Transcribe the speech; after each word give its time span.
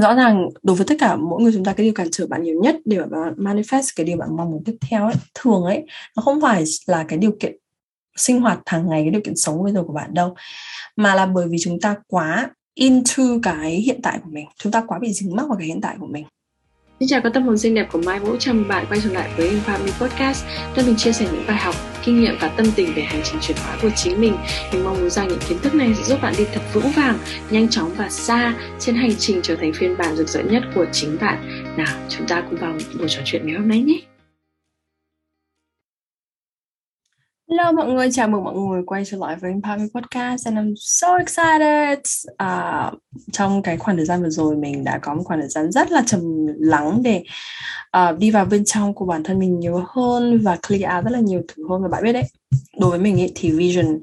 rõ 0.00 0.14
ràng 0.14 0.48
đối 0.62 0.76
với 0.76 0.86
tất 0.86 0.94
cả 0.98 1.16
mỗi 1.16 1.42
người 1.42 1.52
chúng 1.52 1.64
ta, 1.64 1.72
cái 1.72 1.84
điều 1.84 1.94
cản 1.94 2.08
trở 2.12 2.26
bạn 2.26 2.42
nhiều 2.42 2.60
nhất 2.62 2.76
để 2.84 2.98
bạn 3.02 3.34
manifest 3.36 3.92
cái 3.96 4.06
điều 4.06 4.16
bạn 4.16 4.36
mong 4.36 4.50
muốn 4.50 4.64
tiếp 4.64 4.76
theo 4.90 5.04
ấy, 5.04 5.14
thường 5.34 5.64
ấy, 5.64 5.86
nó 6.16 6.22
không 6.22 6.40
phải 6.40 6.64
là 6.86 7.04
cái 7.08 7.18
điều 7.18 7.32
kiện 7.40 7.56
sinh 8.16 8.40
hoạt 8.40 8.60
hàng 8.66 8.88
ngày, 8.88 9.02
cái 9.02 9.10
điều 9.10 9.20
kiện 9.24 9.36
sống 9.36 9.64
bây 9.64 9.72
giờ 9.72 9.82
của 9.86 9.92
bạn 9.92 10.14
đâu, 10.14 10.34
mà 10.96 11.14
là 11.14 11.26
bởi 11.26 11.48
vì 11.48 11.58
chúng 11.60 11.80
ta 11.80 11.96
quá 12.06 12.50
into 12.74 13.22
cái 13.42 13.70
hiện 13.74 14.00
tại 14.02 14.18
của 14.24 14.30
mình, 14.32 14.46
chúng 14.58 14.72
ta 14.72 14.84
quá 14.86 14.98
bị 14.98 15.12
dính 15.12 15.36
mắc 15.36 15.48
vào 15.48 15.58
cái 15.58 15.66
hiện 15.66 15.80
tại 15.80 15.96
của 16.00 16.06
mình. 16.06 16.26
Xin 17.00 17.08
chào 17.08 17.20
các 17.20 17.32
tâm 17.34 17.42
hồn 17.42 17.58
xinh 17.58 17.74
đẹp 17.74 17.88
của 17.92 18.02
Mai 18.06 18.18
Vũ, 18.18 18.36
chào 18.38 18.54
mừng 18.54 18.68
bạn 18.68 18.86
quay 18.88 19.00
trở 19.04 19.12
lại 19.12 19.30
với 19.36 19.50
Empowerment 19.50 19.92
Podcast 20.00 20.44
nơi 20.76 20.86
mình 20.86 20.96
chia 20.96 21.12
sẻ 21.12 21.28
những 21.32 21.44
bài 21.46 21.56
học, 21.56 21.74
kinh 22.04 22.20
nghiệm 22.20 22.34
và 22.40 22.48
tâm 22.48 22.66
tình 22.76 22.94
về 22.96 23.02
hành 23.02 23.20
trình 23.24 23.40
chuyển 23.40 23.56
hóa 23.56 23.78
của 23.82 23.90
chính 23.96 24.20
mình. 24.20 24.36
Mình 24.72 24.84
mong 24.84 25.00
muốn 25.00 25.10
rằng 25.10 25.28
những 25.28 25.38
kiến 25.48 25.58
thức 25.62 25.74
này 25.74 25.94
sẽ 25.94 26.02
giúp 26.02 26.18
bạn 26.22 26.34
đi 26.38 26.44
thật 26.52 26.60
vững 26.72 26.90
vàng, 26.96 27.18
nhanh 27.50 27.68
chóng 27.68 27.94
và 27.96 28.08
xa 28.08 28.54
trên 28.78 28.94
hành 28.94 29.16
trình 29.18 29.40
trở 29.42 29.56
thành 29.56 29.72
phiên 29.72 29.96
bản 29.96 30.16
rực 30.16 30.28
rỡ 30.28 30.42
nhất 30.42 30.62
của 30.74 30.86
chính 30.92 31.18
bạn. 31.20 31.66
Nào, 31.76 31.96
chúng 32.08 32.26
ta 32.26 32.42
cùng 32.50 32.58
vào 32.58 32.74
buổi 32.98 33.08
trò 33.08 33.20
chuyện 33.24 33.46
ngày 33.46 33.56
hôm 33.56 33.68
nay 33.68 33.80
nhé. 33.80 34.00
Hello 37.50 37.72
mọi 37.72 37.92
người, 37.92 38.08
chào 38.12 38.28
mừng 38.28 38.44
mọi 38.44 38.54
người 38.54 38.82
quay 38.86 39.04
trở 39.04 39.16
lại 39.16 39.36
với 39.40 39.52
Empowerment 39.52 39.88
Podcast 39.94 40.46
and 40.46 40.58
I'm 40.58 40.74
so 40.76 41.16
excited. 41.16 42.26
Uh, 42.42 42.98
trong 43.32 43.62
cái 43.62 43.76
khoảng 43.76 43.96
thời 43.96 44.06
gian 44.06 44.22
vừa 44.22 44.30
rồi 44.30 44.56
mình 44.56 44.84
đã 44.84 44.98
có 44.98 45.14
một 45.14 45.22
khoảng 45.24 45.40
thời 45.40 45.48
gian 45.48 45.72
rất 45.72 45.90
là 45.90 46.02
trầm 46.06 46.20
lắng 46.58 47.02
để 47.02 47.24
uh, 47.96 48.18
đi 48.18 48.30
vào 48.30 48.44
bên 48.44 48.64
trong 48.64 48.94
của 48.94 49.06
bản 49.06 49.22
thân 49.22 49.38
mình 49.38 49.60
nhiều 49.60 49.84
hơn 49.88 50.40
và 50.42 50.58
clear 50.68 50.96
out 50.96 51.04
rất 51.04 51.10
là 51.10 51.20
nhiều 51.20 51.42
thứ 51.48 51.68
hơn 51.70 51.82
và 51.82 51.88
bạn 51.88 52.04
biết 52.04 52.12
đấy. 52.12 52.24
Đối 52.78 52.90
với 52.90 52.98
mình 52.98 53.16
ý, 53.16 53.32
thì 53.34 53.50
vision 53.50 54.00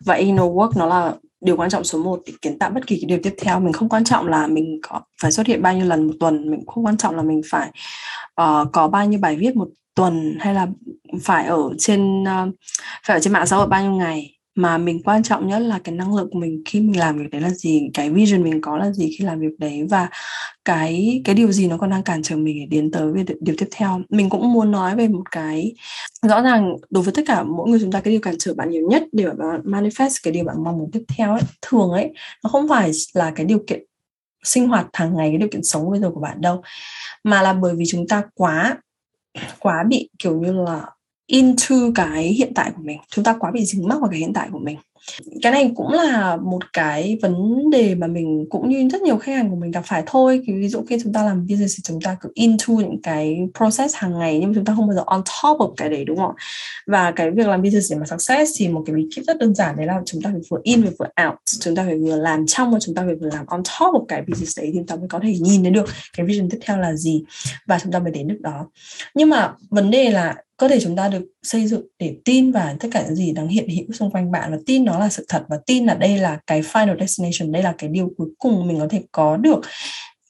và 0.00 0.14
inner 0.14 0.44
work 0.44 0.72
nó 0.76 0.86
là 0.86 1.14
điều 1.40 1.56
quan 1.56 1.70
trọng 1.70 1.84
số 1.84 1.98
1 1.98 2.20
để 2.26 2.32
kiến 2.42 2.58
tạo 2.58 2.70
bất 2.70 2.86
kỳ 2.86 2.96
cái 2.96 3.08
điều 3.08 3.18
tiếp 3.22 3.34
theo 3.38 3.60
mình 3.60 3.72
không 3.72 3.88
quan 3.88 4.04
trọng 4.04 4.26
là 4.26 4.46
mình 4.46 4.80
có 4.82 5.00
phải 5.22 5.32
xuất 5.32 5.46
hiện 5.46 5.62
bao 5.62 5.74
nhiêu 5.74 5.86
lần 5.86 6.06
một 6.06 6.14
tuần 6.20 6.50
mình 6.50 6.66
không 6.66 6.86
quan 6.86 6.96
trọng 6.96 7.16
là 7.16 7.22
mình 7.22 7.40
phải 7.50 7.70
uh, 8.40 8.68
có 8.72 8.88
bao 8.88 9.06
nhiêu 9.06 9.20
bài 9.20 9.36
viết 9.36 9.56
một 9.56 9.68
tuần 9.94 10.36
hay 10.40 10.54
là 10.54 10.66
phải 11.22 11.46
ở 11.46 11.70
trên 11.78 12.22
uh, 12.22 12.54
phải 13.06 13.16
ở 13.16 13.20
trên 13.20 13.32
mạng 13.32 13.46
xã 13.46 13.56
hội 13.56 13.66
bao 13.66 13.82
nhiêu 13.82 13.92
ngày? 13.92 14.30
Mà 14.56 14.78
mình 14.78 15.02
quan 15.02 15.22
trọng 15.22 15.48
nhất 15.48 15.58
là 15.58 15.78
cái 15.84 15.94
năng 15.94 16.16
lượng 16.16 16.28
của 16.32 16.38
mình 16.38 16.62
khi 16.66 16.80
mình 16.80 17.00
làm 17.00 17.18
việc 17.18 17.30
đấy 17.30 17.40
là 17.40 17.50
gì? 17.50 17.88
Cái 17.94 18.10
vision 18.10 18.42
mình 18.42 18.60
có 18.60 18.76
là 18.76 18.92
gì 18.92 19.16
khi 19.18 19.24
làm 19.24 19.40
việc 19.40 19.58
đấy? 19.58 19.86
Và 19.90 20.08
cái 20.64 21.22
cái 21.24 21.34
điều 21.34 21.52
gì 21.52 21.68
nó 21.68 21.76
còn 21.78 21.90
đang 21.90 22.02
cản 22.02 22.22
trở 22.22 22.36
mình 22.36 22.56
để 22.60 22.66
tiến 22.70 22.90
tới 22.90 23.12
với 23.12 23.24
điều 23.40 23.54
tiếp 23.58 23.68
theo? 23.76 24.00
Mình 24.08 24.30
cũng 24.30 24.52
muốn 24.52 24.70
nói 24.70 24.96
về 24.96 25.08
một 25.08 25.22
cái 25.30 25.74
rõ 26.22 26.42
ràng 26.42 26.76
đối 26.90 27.02
với 27.02 27.14
tất 27.14 27.22
cả 27.26 27.42
mỗi 27.42 27.70
người 27.70 27.80
chúng 27.80 27.92
ta 27.92 28.00
cái 28.00 28.12
điều 28.12 28.20
cản 28.20 28.34
trở 28.38 28.54
bạn 28.54 28.70
nhiều 28.70 28.88
nhất 28.90 29.02
để 29.12 29.26
bạn 29.26 29.60
manifest 29.64 30.20
cái 30.22 30.32
điều 30.32 30.44
bạn 30.44 30.56
mong 30.64 30.78
muốn 30.78 30.90
tiếp 30.92 31.02
theo 31.16 31.32
ấy 31.32 31.42
thường 31.62 31.90
ấy 31.90 32.12
nó 32.44 32.50
không 32.50 32.68
phải 32.68 32.90
là 33.14 33.32
cái 33.36 33.46
điều 33.46 33.58
kiện 33.66 33.84
sinh 34.44 34.68
hoạt 34.68 34.86
hàng 34.92 35.16
ngày 35.16 35.28
cái 35.30 35.38
điều 35.38 35.48
kiện 35.48 35.62
sống 35.64 35.90
bây 35.90 36.00
giờ 36.00 36.10
của 36.14 36.20
bạn 36.20 36.40
đâu. 36.40 36.62
Mà 37.24 37.42
là 37.42 37.52
bởi 37.52 37.74
vì 37.76 37.84
chúng 37.88 38.08
ta 38.08 38.22
quá 38.34 38.76
quá 39.60 39.84
bị 39.88 40.10
kiểu 40.18 40.40
như 40.40 40.52
là 40.52 40.93
into 41.26 41.76
cái 41.94 42.24
hiện 42.24 42.52
tại 42.54 42.70
của 42.76 42.82
mình. 42.82 42.98
Chúng 43.10 43.24
ta 43.24 43.36
quá 43.40 43.50
bị 43.50 43.64
dính 43.64 43.88
mắc 43.88 44.00
vào 44.00 44.10
cái 44.10 44.20
hiện 44.20 44.32
tại 44.32 44.48
của 44.52 44.58
mình. 44.58 44.76
Cái 45.42 45.52
này 45.52 45.72
cũng 45.76 45.92
là 45.92 46.36
một 46.36 46.72
cái 46.72 47.18
vấn 47.22 47.34
đề 47.70 47.94
mà 47.94 48.06
mình 48.06 48.46
cũng 48.50 48.68
như 48.68 48.88
rất 48.88 49.02
nhiều 49.02 49.18
khách 49.18 49.32
hàng 49.32 49.50
của 49.50 49.56
mình 49.56 49.70
gặp 49.70 49.82
phải 49.86 50.02
thôi. 50.06 50.42
Ví 50.46 50.68
dụ 50.68 50.82
khi 50.88 50.98
chúng 51.02 51.12
ta 51.12 51.24
làm 51.24 51.46
business 51.46 51.76
thì 51.76 51.82
chúng 51.84 52.00
ta 52.00 52.16
cứ 52.20 52.28
into 52.34 52.74
những 52.74 53.02
cái 53.02 53.38
process 53.58 53.96
hàng 53.96 54.18
ngày 54.18 54.38
nhưng 54.38 54.48
mà 54.48 54.54
chúng 54.54 54.64
ta 54.64 54.74
không 54.76 54.86
bao 54.86 54.94
giờ 54.94 55.02
on 55.06 55.20
top 55.20 55.58
of 55.58 55.74
cái 55.76 55.88
đấy, 55.88 56.04
đúng 56.04 56.16
không 56.16 56.34
và 56.86 57.10
cái 57.10 57.30
việc 57.30 57.46
làm 57.46 57.62
business 57.62 57.92
để 57.92 57.98
mà 57.98 58.06
success 58.06 58.52
thì 58.56 58.68
một 58.68 58.82
cái 58.86 58.96
bí 58.96 59.06
kíp 59.16 59.24
rất 59.24 59.38
đơn 59.38 59.54
giản 59.54 59.76
đấy 59.76 59.86
là 59.86 60.00
chúng 60.06 60.22
ta 60.22 60.30
phải 60.32 60.40
vừa 60.50 60.60
in 60.62 60.82
và 60.82 60.90
vừa 60.98 61.26
out. 61.26 61.38
Chúng 61.60 61.76
ta 61.76 61.84
phải 61.84 61.98
vừa 61.98 62.16
làm 62.16 62.46
trong 62.46 62.70
và 62.70 62.78
chúng 62.80 62.94
ta 62.94 63.02
phải 63.06 63.14
vừa 63.14 63.28
làm 63.32 63.46
on 63.46 63.62
top 63.62 63.94
of 63.94 64.04
cái 64.04 64.22
business 64.28 64.58
đấy 64.58 64.70
thì 64.72 64.78
chúng 64.78 64.86
ta 64.86 64.96
mới 64.96 65.08
có 65.08 65.18
thể 65.22 65.34
nhìn 65.40 65.62
thấy 65.62 65.70
được 65.70 65.86
cái 66.16 66.26
vision 66.26 66.50
tiếp 66.50 66.58
theo 66.60 66.76
là 66.78 66.94
gì 66.94 67.24
và 67.66 67.78
chúng 67.82 67.92
ta 67.92 67.98
mới 67.98 68.12
đến 68.12 68.28
được 68.28 68.40
đó. 68.40 68.66
Nhưng 69.14 69.30
mà 69.30 69.52
vấn 69.70 69.90
đề 69.90 70.10
là 70.10 70.34
cơ 70.56 70.68
thể 70.68 70.80
chúng 70.80 70.96
ta 70.96 71.08
được 71.08 71.22
xây 71.42 71.66
dựng 71.66 71.86
để 71.98 72.16
tin 72.24 72.52
vào 72.52 72.76
tất 72.80 72.88
cả 72.92 73.02
những 73.06 73.14
gì 73.14 73.32
đang 73.32 73.48
hiện 73.48 73.68
hữu 73.68 73.92
xung 73.92 74.10
quanh 74.10 74.32
bạn 74.32 74.52
và 74.52 74.58
tin 74.66 74.84
nó 74.84 74.98
là 74.98 75.08
sự 75.08 75.26
thật 75.28 75.44
và 75.48 75.58
tin 75.66 75.86
là 75.86 75.94
đây 75.94 76.18
là 76.18 76.38
cái 76.46 76.62
final 76.62 76.98
destination 77.00 77.52
đây 77.52 77.62
là 77.62 77.74
cái 77.78 77.90
điều 77.90 78.10
cuối 78.16 78.28
cùng 78.38 78.68
mình 78.68 78.80
có 78.80 78.88
thể 78.90 79.02
có 79.12 79.36
được. 79.36 79.60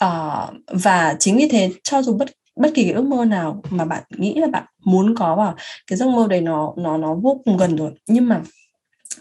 Uh, 0.04 0.54
và 0.66 1.16
chính 1.18 1.36
vì 1.36 1.48
thế 1.48 1.70
cho 1.82 2.02
dù 2.02 2.16
bất 2.16 2.28
bất 2.56 2.70
kỳ 2.74 2.84
cái 2.84 2.92
ước 2.92 3.04
mơ 3.04 3.24
nào 3.24 3.62
mà 3.70 3.84
bạn 3.84 4.02
nghĩ 4.16 4.34
là 4.34 4.46
bạn 4.46 4.64
muốn 4.84 5.14
có 5.14 5.36
vào 5.36 5.54
cái 5.86 5.96
giấc 5.96 6.08
mơ 6.08 6.26
đấy 6.30 6.40
nó 6.40 6.74
nó 6.76 6.96
nó 6.96 7.14
vô 7.14 7.42
cùng 7.44 7.56
gần 7.56 7.76
rồi. 7.76 7.92
Nhưng 8.08 8.28
mà 8.28 8.42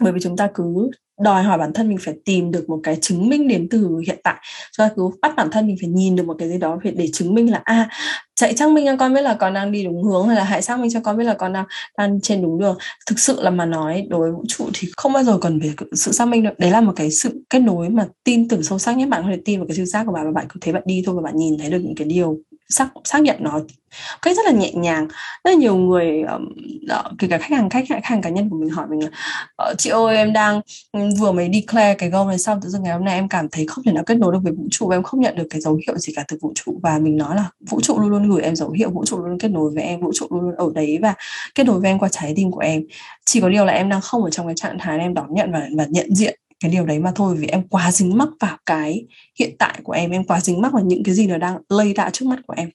bởi 0.00 0.12
vì 0.12 0.20
chúng 0.22 0.36
ta 0.36 0.50
cứ 0.54 0.90
đòi 1.20 1.42
hỏi 1.42 1.58
bản 1.58 1.72
thân 1.72 1.88
mình 1.88 1.98
phải 2.00 2.14
tìm 2.24 2.50
được 2.50 2.68
một 2.68 2.80
cái 2.82 2.96
chứng 3.00 3.28
minh 3.28 3.48
đến 3.48 3.68
từ 3.70 3.98
hiện 4.06 4.18
tại. 4.24 4.34
Cho 4.72 4.88
cứ 4.96 5.02
bắt 5.22 5.36
bản 5.36 5.50
thân 5.50 5.66
mình 5.66 5.76
phải 5.80 5.90
nhìn 5.90 6.16
được 6.16 6.26
một 6.26 6.36
cái 6.38 6.48
gì 6.48 6.58
đó 6.58 6.78
để 6.96 7.08
chứng 7.12 7.34
minh 7.34 7.52
là 7.52 7.60
a 7.64 7.74
à, 7.74 7.88
chạy 8.34 8.56
xác 8.56 8.70
minh 8.70 8.86
cho 8.86 8.96
con 8.96 9.14
biết 9.14 9.22
là 9.22 9.34
con 9.34 9.54
đang 9.54 9.72
đi 9.72 9.84
đúng 9.84 10.04
hướng 10.04 10.28
hay 10.28 10.36
là 10.36 10.44
hãy 10.44 10.62
xác 10.62 10.80
minh 10.80 10.90
cho 10.92 11.00
con 11.00 11.18
biết 11.18 11.24
là 11.24 11.34
con 11.34 11.52
đang 11.52 11.64
đang 11.98 12.20
trên 12.20 12.42
đúng 12.42 12.58
đường. 12.58 12.78
Thực 13.06 13.18
sự 13.18 13.42
là 13.42 13.50
mà 13.50 13.66
nói 13.66 14.06
đối 14.10 14.20
với 14.20 14.32
vũ 14.32 14.44
trụ 14.48 14.68
thì 14.74 14.88
không 14.96 15.12
bao 15.12 15.24
giờ 15.24 15.38
cần 15.40 15.60
về 15.60 15.72
sự 15.92 16.12
xác 16.12 16.28
minh 16.28 16.42
được 16.42 16.58
đấy 16.58 16.70
là 16.70 16.80
một 16.80 16.92
cái 16.96 17.10
sự 17.10 17.44
kết 17.50 17.60
nối 17.60 17.88
mà 17.88 18.06
tin 18.24 18.48
tưởng 18.48 18.62
sâu 18.62 18.78
sắc 18.78 18.96
nhất. 18.96 19.08
Bạn 19.08 19.22
có 19.22 19.28
thể 19.30 19.42
tin 19.44 19.60
vào 19.60 19.66
cái 19.68 19.76
siêu 19.76 19.86
giác 19.86 20.04
của 20.06 20.12
bạn 20.12 20.24
và 20.24 20.32
bạn 20.32 20.46
cứ 20.48 20.60
thế 20.62 20.72
bạn 20.72 20.82
đi 20.86 21.02
thôi 21.06 21.14
và 21.14 21.22
bạn 21.22 21.36
nhìn 21.36 21.58
thấy 21.58 21.70
được 21.70 21.80
những 21.84 21.94
cái 21.94 22.08
điều 22.08 22.38
xác 22.68 22.88
xác 23.04 23.22
nhận 23.22 23.36
nó 23.40 23.60
cái 24.22 24.34
rất 24.34 24.46
là 24.46 24.52
nhẹ 24.52 24.72
nhàng. 24.72 25.08
Rất 25.44 25.50
là 25.50 25.54
nhiều 25.54 25.76
người 25.76 26.22
um, 26.22 26.48
kể 27.18 27.28
cả 27.28 27.38
khách 27.38 27.50
hàng 27.50 27.70
khách, 27.70 27.84
khách 27.88 28.04
hàng 28.04 28.22
cá 28.22 28.30
nhân 28.30 28.50
của 28.50 28.56
mình 28.56 28.70
hỏi 28.70 28.86
mình 28.90 29.04
là 29.04 29.10
ờ, 29.56 29.74
chị 29.78 29.90
ơi 29.90 30.16
em 30.16 30.32
đang 30.32 30.60
ừ, 30.92 31.00
vừa 31.18 31.32
mới 31.32 31.50
declare 31.52 31.94
cái 31.94 32.10
goal 32.10 32.28
này 32.28 32.38
xong 32.38 32.60
tự 32.62 32.68
dưng 32.68 32.82
ngày 32.82 32.92
hôm 32.92 33.04
nay 33.04 33.14
em 33.14 33.28
cảm 33.28 33.48
thấy 33.48 33.66
không 33.66 33.84
thể 33.84 33.92
nào 33.92 34.04
kết 34.06 34.14
nối 34.14 34.32
được 34.32 34.38
với 34.42 34.52
vũ 34.52 34.64
trụ 34.70 34.88
và 34.88 34.96
em 34.96 35.02
không 35.02 35.20
nhận 35.20 35.36
được 35.36 35.46
cái 35.50 35.60
dấu 35.60 35.78
hiệu 35.86 35.98
gì 35.98 36.12
cả 36.16 36.24
từ 36.28 36.38
vũ 36.40 36.52
trụ. 36.54 36.80
Và 36.82 36.98
mình 36.98 37.16
nói 37.16 37.36
là 37.36 37.50
vũ 37.70 37.80
trụ 37.80 37.98
luôn 37.98 38.10
luôn 38.10 38.30
gửi 38.30 38.42
em 38.42 38.56
dấu 38.56 38.70
hiệu 38.70 38.90
vũ 38.90 39.04
trụ 39.06 39.16
luôn 39.18 39.28
luôn 39.28 39.38
kết 39.38 39.48
nối 39.48 39.70
với 39.74 39.82
em 39.82 40.00
vũ 40.00 40.12
trụ 40.14 40.26
luôn 40.30 40.40
luôn 40.40 40.54
ở 40.56 40.66
đấy 40.74 40.98
và 41.02 41.14
kết 41.54 41.64
nối 41.64 41.80
với 41.80 41.90
em 41.90 41.98
qua 41.98 42.08
trái 42.08 42.32
tim 42.36 42.50
của 42.50 42.60
em. 42.60 42.82
Chỉ 43.24 43.40
có 43.40 43.48
điều 43.48 43.64
là 43.64 43.72
em 43.72 43.88
đang 43.88 44.00
không 44.00 44.24
ở 44.24 44.30
trong 44.30 44.46
cái 44.46 44.54
trạng 44.56 44.78
thái 44.80 44.98
em 44.98 45.14
đón 45.14 45.34
nhận 45.34 45.52
và, 45.52 45.68
và 45.76 45.86
nhận 45.88 46.14
diện 46.14 46.43
cái 46.60 46.70
điều 46.70 46.86
đấy 46.86 46.98
mà 46.98 47.12
thôi 47.14 47.36
vì 47.38 47.46
em 47.46 47.68
quá 47.68 47.92
dính 47.92 48.18
mắc 48.18 48.28
vào 48.40 48.56
cái 48.66 49.06
hiện 49.38 49.56
tại 49.58 49.80
của 49.82 49.92
em 49.92 50.10
em 50.10 50.24
quá 50.24 50.40
dính 50.40 50.60
mắc 50.60 50.72
vào 50.72 50.84
những 50.84 51.02
cái 51.04 51.14
gì 51.14 51.26
nó 51.26 51.38
đang 51.38 51.58
lây 51.68 51.94
đạ 51.94 52.10
trước 52.10 52.26
mắt 52.26 52.38
của 52.46 52.54
em. 52.56 52.70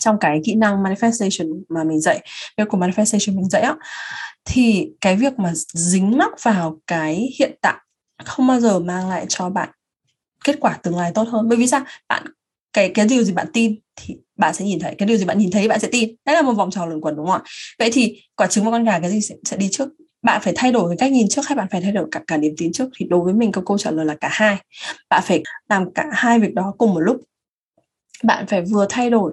Trong 0.00 0.16
cái 0.20 0.40
kỹ 0.44 0.54
năng 0.54 0.82
manifestation 0.82 1.62
mà 1.68 1.84
mình 1.84 2.00
dạy 2.00 2.20
việc 2.58 2.68
của 2.68 2.78
manifestation 2.78 3.36
mình 3.36 3.48
dạy 3.48 3.62
á 3.62 3.76
thì 4.44 4.90
cái 5.00 5.16
việc 5.16 5.38
mà 5.38 5.52
dính 5.74 6.18
mắc 6.18 6.30
vào 6.42 6.80
cái 6.86 7.28
hiện 7.38 7.58
tại 7.62 7.74
không 8.24 8.46
bao 8.46 8.60
giờ 8.60 8.78
mang 8.78 9.08
lại 9.08 9.26
cho 9.28 9.50
bạn 9.50 9.68
kết 10.44 10.56
quả 10.60 10.78
tương 10.82 10.96
lai 10.96 11.12
tốt 11.14 11.28
hơn. 11.28 11.48
Bởi 11.48 11.58
vì 11.58 11.66
sao? 11.66 11.80
Bạn 12.08 12.24
cái 12.72 12.90
cái 12.94 13.06
điều 13.06 13.22
gì 13.24 13.32
bạn 13.32 13.46
tin 13.52 13.76
thì 13.96 14.16
bạn 14.36 14.54
sẽ 14.54 14.64
nhìn 14.64 14.78
thấy 14.78 14.94
cái 14.98 15.06
điều 15.08 15.16
gì 15.18 15.24
bạn 15.24 15.38
nhìn 15.38 15.50
thấy 15.50 15.68
bạn 15.68 15.80
sẽ 15.80 15.88
tin. 15.92 16.16
Đấy 16.26 16.36
là 16.36 16.42
một 16.42 16.52
vòng 16.52 16.70
tròn 16.70 16.88
luẩn 16.88 17.00
quẩn 17.00 17.16
đúng 17.16 17.26
không 17.26 17.34
ạ? 17.34 17.50
Vậy 17.78 17.90
thì 17.92 18.22
quả 18.36 18.46
trứng 18.46 18.64
và 18.64 18.70
con 18.70 18.84
gà 18.84 19.00
cái 19.00 19.10
gì 19.10 19.20
sẽ, 19.20 19.34
sẽ 19.44 19.56
đi 19.56 19.68
trước? 19.72 19.88
Bạn 20.22 20.40
phải 20.44 20.52
thay 20.56 20.72
đổi 20.72 20.88
cái 20.90 20.96
cách 20.96 21.12
nhìn 21.12 21.28
trước 21.28 21.42
hay 21.46 21.56
bạn 21.56 21.68
phải 21.70 21.80
thay 21.80 21.92
đổi 21.92 22.08
cả 22.10 22.20
cả 22.26 22.36
niềm 22.36 22.54
tin 22.58 22.72
trước? 22.72 22.88
Thì 22.96 23.06
đối 23.08 23.24
với 23.24 23.34
mình 23.34 23.52
câu 23.52 23.64
câu 23.64 23.78
trả 23.78 23.90
lời 23.90 24.06
là 24.06 24.14
cả 24.14 24.28
hai. 24.32 24.56
Bạn 25.10 25.22
phải 25.26 25.42
làm 25.68 25.92
cả 25.94 26.06
hai 26.12 26.40
việc 26.40 26.54
đó 26.54 26.74
cùng 26.78 26.94
một 26.94 27.00
lúc. 27.00 27.20
Bạn 28.24 28.46
phải 28.46 28.62
vừa 28.62 28.86
thay 28.90 29.10
đổi 29.10 29.32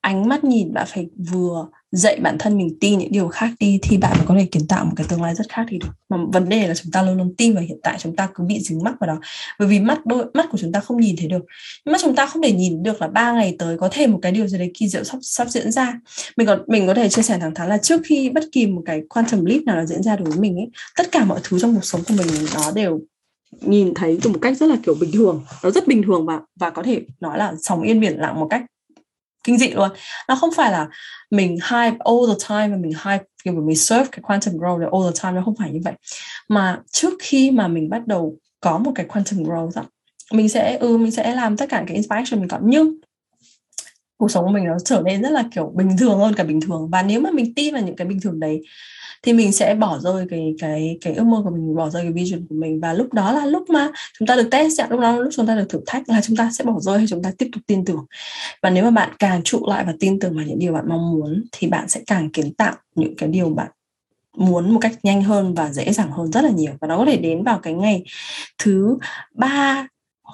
ánh 0.00 0.28
mắt 0.28 0.44
nhìn, 0.44 0.74
bạn 0.74 0.86
phải 0.88 1.06
vừa 1.32 1.68
dạy 1.92 2.20
bản 2.20 2.36
thân 2.38 2.58
mình 2.58 2.76
tin 2.80 2.98
những 2.98 3.12
điều 3.12 3.28
khác 3.28 3.50
đi 3.60 3.78
thì 3.82 3.96
bạn 3.96 4.12
mới 4.16 4.26
có 4.26 4.34
thể 4.34 4.46
kiến 4.52 4.66
tạo 4.68 4.84
một 4.84 4.92
cái 4.96 5.06
tương 5.08 5.22
lai 5.22 5.34
rất 5.34 5.48
khác 5.48 5.66
thì 5.68 5.78
được. 5.78 5.88
Mà 6.08 6.16
vấn 6.32 6.48
đề 6.48 6.68
là 6.68 6.74
chúng 6.74 6.92
ta 6.92 7.02
luôn 7.02 7.16
luôn 7.16 7.34
tin 7.38 7.54
vào 7.54 7.64
hiện 7.64 7.78
tại, 7.82 7.96
chúng 7.98 8.16
ta 8.16 8.28
cứ 8.34 8.44
bị 8.44 8.60
dính 8.60 8.82
mắc 8.82 8.94
vào 9.00 9.08
đó. 9.08 9.20
Bởi 9.58 9.68
vì 9.68 9.80
mắt 9.80 10.06
đôi, 10.06 10.24
mắt 10.34 10.46
của 10.50 10.58
chúng 10.58 10.72
ta 10.72 10.80
không 10.80 11.00
nhìn 11.00 11.16
thấy 11.18 11.28
được. 11.28 11.44
Mắt 11.84 12.00
chúng 12.02 12.16
ta 12.16 12.26
không 12.26 12.42
thể 12.42 12.52
nhìn 12.52 12.82
được 12.82 13.00
là 13.00 13.08
ba 13.08 13.32
ngày 13.32 13.56
tới 13.58 13.78
có 13.78 13.88
thể 13.92 14.06
một 14.06 14.18
cái 14.22 14.32
điều 14.32 14.46
gì 14.46 14.58
đấy 14.58 14.70
kỳ 14.74 14.88
diệu 14.88 15.04
sắp 15.04 15.18
sắp 15.22 15.48
diễn 15.48 15.72
ra. 15.72 16.00
Mình 16.36 16.46
còn, 16.46 16.62
mình 16.66 16.86
có 16.86 16.94
thể 16.94 17.08
chia 17.08 17.22
sẻ 17.22 17.38
thẳng 17.38 17.54
thắn 17.54 17.68
là 17.68 17.78
trước 17.78 18.00
khi 18.04 18.30
bất 18.30 18.44
kỳ 18.52 18.66
một 18.66 18.82
cái 18.86 19.02
quantum 19.08 19.44
leap 19.44 19.62
nào 19.62 19.76
nó 19.76 19.84
diễn 19.84 20.02
ra 20.02 20.16
đối 20.16 20.24
với 20.24 20.38
mình 20.38 20.56
ấy, 20.56 20.70
tất 20.96 21.12
cả 21.12 21.24
mọi 21.24 21.40
thứ 21.44 21.58
trong 21.58 21.74
cuộc 21.74 21.84
sống 21.84 22.00
của 22.08 22.14
mình 22.18 22.26
nó 22.54 22.72
đều 22.74 23.00
nhìn 23.60 23.94
thấy 23.94 24.18
từ 24.22 24.30
một 24.30 24.38
cách 24.42 24.56
rất 24.56 24.66
là 24.66 24.76
kiểu 24.82 24.94
bình 25.00 25.10
thường. 25.12 25.44
Nó 25.62 25.70
rất 25.70 25.86
bình 25.86 26.02
thường 26.02 26.26
và 26.26 26.40
và 26.60 26.70
có 26.70 26.82
thể 26.82 27.02
nói 27.20 27.38
là 27.38 27.54
sóng 27.62 27.82
yên 27.82 28.00
biển 28.00 28.20
lặng 28.20 28.40
một 28.40 28.46
cách 28.50 28.62
kinh 29.46 29.58
dị 29.58 29.70
luôn. 29.70 29.90
Nó 30.28 30.34
không 30.34 30.50
phải 30.56 30.72
là 30.72 30.88
mình 31.30 31.50
hype 31.50 31.96
all 32.04 32.18
the 32.28 32.34
time 32.48 32.68
và 32.68 32.76
mình 32.76 32.92
hype 33.04 33.24
kiểu 33.44 33.54
mình 33.54 33.76
serve 33.76 34.06
cái 34.12 34.20
quantum 34.22 34.54
growth 34.54 34.80
all 34.80 35.12
the 35.12 35.20
time 35.22 35.36
nó 35.36 35.42
không 35.44 35.54
phải 35.58 35.70
như 35.70 35.80
vậy. 35.84 35.94
Mà 36.48 36.80
trước 36.92 37.14
khi 37.22 37.50
mà 37.50 37.68
mình 37.68 37.88
bắt 37.90 38.06
đầu 38.06 38.36
có 38.60 38.78
một 38.78 38.92
cái 38.94 39.06
quantum 39.06 39.44
growth 39.44 39.70
đó, 39.74 39.82
mình 40.32 40.48
sẽ 40.48 40.76
ừ 40.76 40.96
mình 40.96 41.10
sẽ 41.10 41.34
làm 41.34 41.56
tất 41.56 41.68
cả 41.68 41.84
cái 41.86 41.94
inspiration 41.96 42.40
mình 42.40 42.48
có. 42.48 42.58
Nhưng 42.62 42.94
cuộc 44.18 44.30
sống 44.30 44.44
của 44.44 44.50
mình 44.50 44.64
nó 44.64 44.76
trở 44.84 45.02
nên 45.04 45.22
rất 45.22 45.30
là, 45.30 45.44
kiểu, 45.54 45.72
bình 45.76 45.96
thường 45.98 46.18
hơn 46.18 46.34
cả 46.34 46.44
bình 46.44 46.60
thường. 46.60 46.88
Và 46.92 47.02
nếu 47.02 47.20
mà 47.20 47.30
mình 47.30 47.54
tin 47.54 47.74
vào 47.74 47.82
những 47.82 47.96
cái 47.96 48.06
bình 48.06 48.20
thường 48.20 48.40
đấy, 48.40 48.60
thì 49.22 49.32
mình 49.32 49.52
sẽ 49.52 49.74
bỏ 49.74 49.98
rơi 49.98 50.26
cái 50.30 50.54
cái 50.58 50.98
cái 51.00 51.14
ước 51.14 51.24
mơ 51.24 51.40
của 51.44 51.50
mình, 51.50 51.76
bỏ 51.76 51.90
rơi 51.90 52.02
cái 52.02 52.12
vision 52.12 52.46
của 52.48 52.54
mình. 52.54 52.80
Và 52.80 52.92
lúc 52.92 53.12
đó 53.12 53.32
là 53.32 53.46
lúc 53.46 53.70
mà 53.70 53.88
chúng 54.18 54.28
ta 54.28 54.36
được 54.36 54.48
test 54.50 54.80
lúc 54.90 55.00
đó 55.00 55.16
lúc 55.16 55.32
chúng 55.36 55.46
ta 55.46 55.54
được 55.54 55.66
thử 55.68 55.80
thách 55.86 56.08
là 56.08 56.20
chúng 56.20 56.36
ta 56.36 56.50
sẽ 56.52 56.64
bỏ 56.64 56.80
rơi 56.80 56.98
hay 56.98 57.06
chúng 57.06 57.22
ta 57.22 57.32
tiếp 57.38 57.48
tục 57.52 57.62
tin 57.66 57.84
tưởng. 57.84 58.06
Và 58.62 58.70
nếu 58.70 58.84
mà 58.84 58.90
bạn 58.90 59.10
càng 59.18 59.42
trụ 59.42 59.66
lại 59.68 59.84
và 59.84 59.94
tin 60.00 60.18
tưởng 60.20 60.36
vào 60.36 60.44
những 60.46 60.58
điều 60.58 60.72
bạn 60.72 60.84
mong 60.88 61.12
muốn, 61.12 61.44
thì 61.52 61.68
bạn 61.68 61.88
sẽ 61.88 62.00
càng 62.06 62.30
kiến 62.30 62.54
tạo 62.54 62.74
những 62.94 63.16
cái 63.16 63.28
điều 63.28 63.50
bạn 63.50 63.68
muốn 64.36 64.72
một 64.72 64.78
cách 64.80 64.92
nhanh 65.02 65.22
hơn 65.22 65.54
và 65.54 65.72
dễ 65.72 65.92
dàng 65.92 66.10
hơn 66.10 66.32
rất 66.32 66.44
là 66.44 66.50
nhiều. 66.50 66.72
Và 66.80 66.88
nó 66.88 66.98
có 66.98 67.04
thể 67.04 67.16
đến 67.16 67.42
vào 67.44 67.58
cái 67.58 67.74
ngày 67.74 68.04
thứ 68.58 68.98
ba 69.34 69.86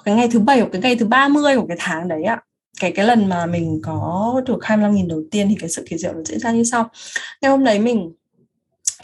cái 0.05 0.15
ngày 0.15 0.27
thứ 0.31 0.39
bảy, 0.39 0.59
hoặc 0.59 0.69
cái 0.71 0.81
ngày 0.81 0.95
thứ 0.95 1.05
30 1.05 1.57
của 1.57 1.67
cái 1.67 1.77
tháng 1.79 2.07
đấy 2.07 2.23
ạ 2.23 2.41
cái 2.79 2.91
cái 2.91 3.05
lần 3.05 3.29
mà 3.29 3.45
mình 3.45 3.79
có 3.83 4.41
được 4.45 4.59
25.000 4.61 5.07
đầu 5.07 5.23
tiên 5.31 5.47
thì 5.49 5.55
cái 5.59 5.69
sự 5.69 5.85
kỳ 5.89 5.97
diệu 5.97 6.13
nó 6.13 6.21
diễn 6.25 6.39
ra 6.39 6.51
như 6.51 6.63
sau. 6.63 6.89
Ngày 7.41 7.51
hôm 7.51 7.63
đấy 7.63 7.79
mình, 7.79 8.13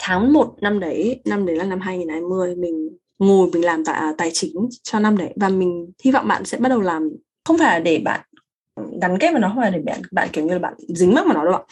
tháng 0.00 0.32
1 0.32 0.54
năm 0.60 0.80
đấy 0.80 1.20
năm 1.24 1.46
đấy 1.46 1.56
là 1.56 1.64
năm 1.64 1.80
2020 1.80 2.56
mình 2.56 2.88
ngồi 3.18 3.50
mình 3.52 3.64
làm 3.64 3.84
tại 3.84 3.94
à, 3.94 4.12
tài 4.18 4.30
chính 4.34 4.54
cho 4.82 4.98
năm 4.98 5.16
đấy 5.16 5.32
và 5.36 5.48
mình 5.48 5.92
hy 6.04 6.10
vọng 6.10 6.28
bạn 6.28 6.44
sẽ 6.44 6.58
bắt 6.58 6.68
đầu 6.68 6.80
làm. 6.80 7.10
Không 7.44 7.58
phải 7.58 7.78
là 7.78 7.78
để 7.78 7.98
bạn 7.98 8.20
gắn 9.00 9.18
kết 9.18 9.30
vào 9.32 9.40
nó, 9.40 9.48
không 9.48 9.62
phải 9.62 9.70
để 9.70 9.78
bạn 9.78 10.02
bạn 10.12 10.28
kiểu 10.32 10.44
như 10.44 10.52
là 10.52 10.58
bạn 10.58 10.74
dính 10.88 11.14
mắc 11.14 11.26
vào 11.26 11.34
nó 11.34 11.44
đâu 11.44 11.54
ạ, 11.54 11.62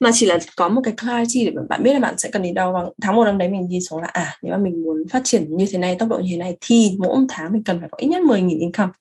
mà 0.00 0.10
chỉ 0.14 0.26
là 0.26 0.38
có 0.56 0.68
một 0.68 0.80
cái 0.84 0.94
clarity 1.02 1.44
để 1.44 1.52
bạn 1.68 1.82
biết 1.82 1.92
là 1.92 2.00
bạn 2.00 2.18
sẽ 2.18 2.30
cần 2.30 2.42
đi 2.42 2.52
đâu. 2.52 2.72
Và 2.72 2.80
tháng 3.02 3.16
một 3.16 3.24
năm 3.24 3.38
đấy 3.38 3.48
mình 3.48 3.68
đi 3.68 3.80
xuống 3.80 4.00
là 4.02 4.08
à 4.12 4.36
nếu 4.42 4.52
mà 4.52 4.58
mình 4.58 4.82
muốn 4.82 5.08
phát 5.10 5.20
triển 5.24 5.56
như 5.56 5.66
thế 5.72 5.78
này, 5.78 5.96
tốc 5.98 6.08
độ 6.08 6.18
như 6.18 6.28
thế 6.30 6.36
này 6.36 6.56
thì 6.60 6.96
mỗi 6.98 7.16
tháng 7.28 7.52
mình 7.52 7.64
cần 7.64 7.80
phải 7.80 7.88
có 7.92 7.98
ít 8.00 8.06
nhất 8.06 8.22
10.000 8.22 8.58
income 8.58 8.92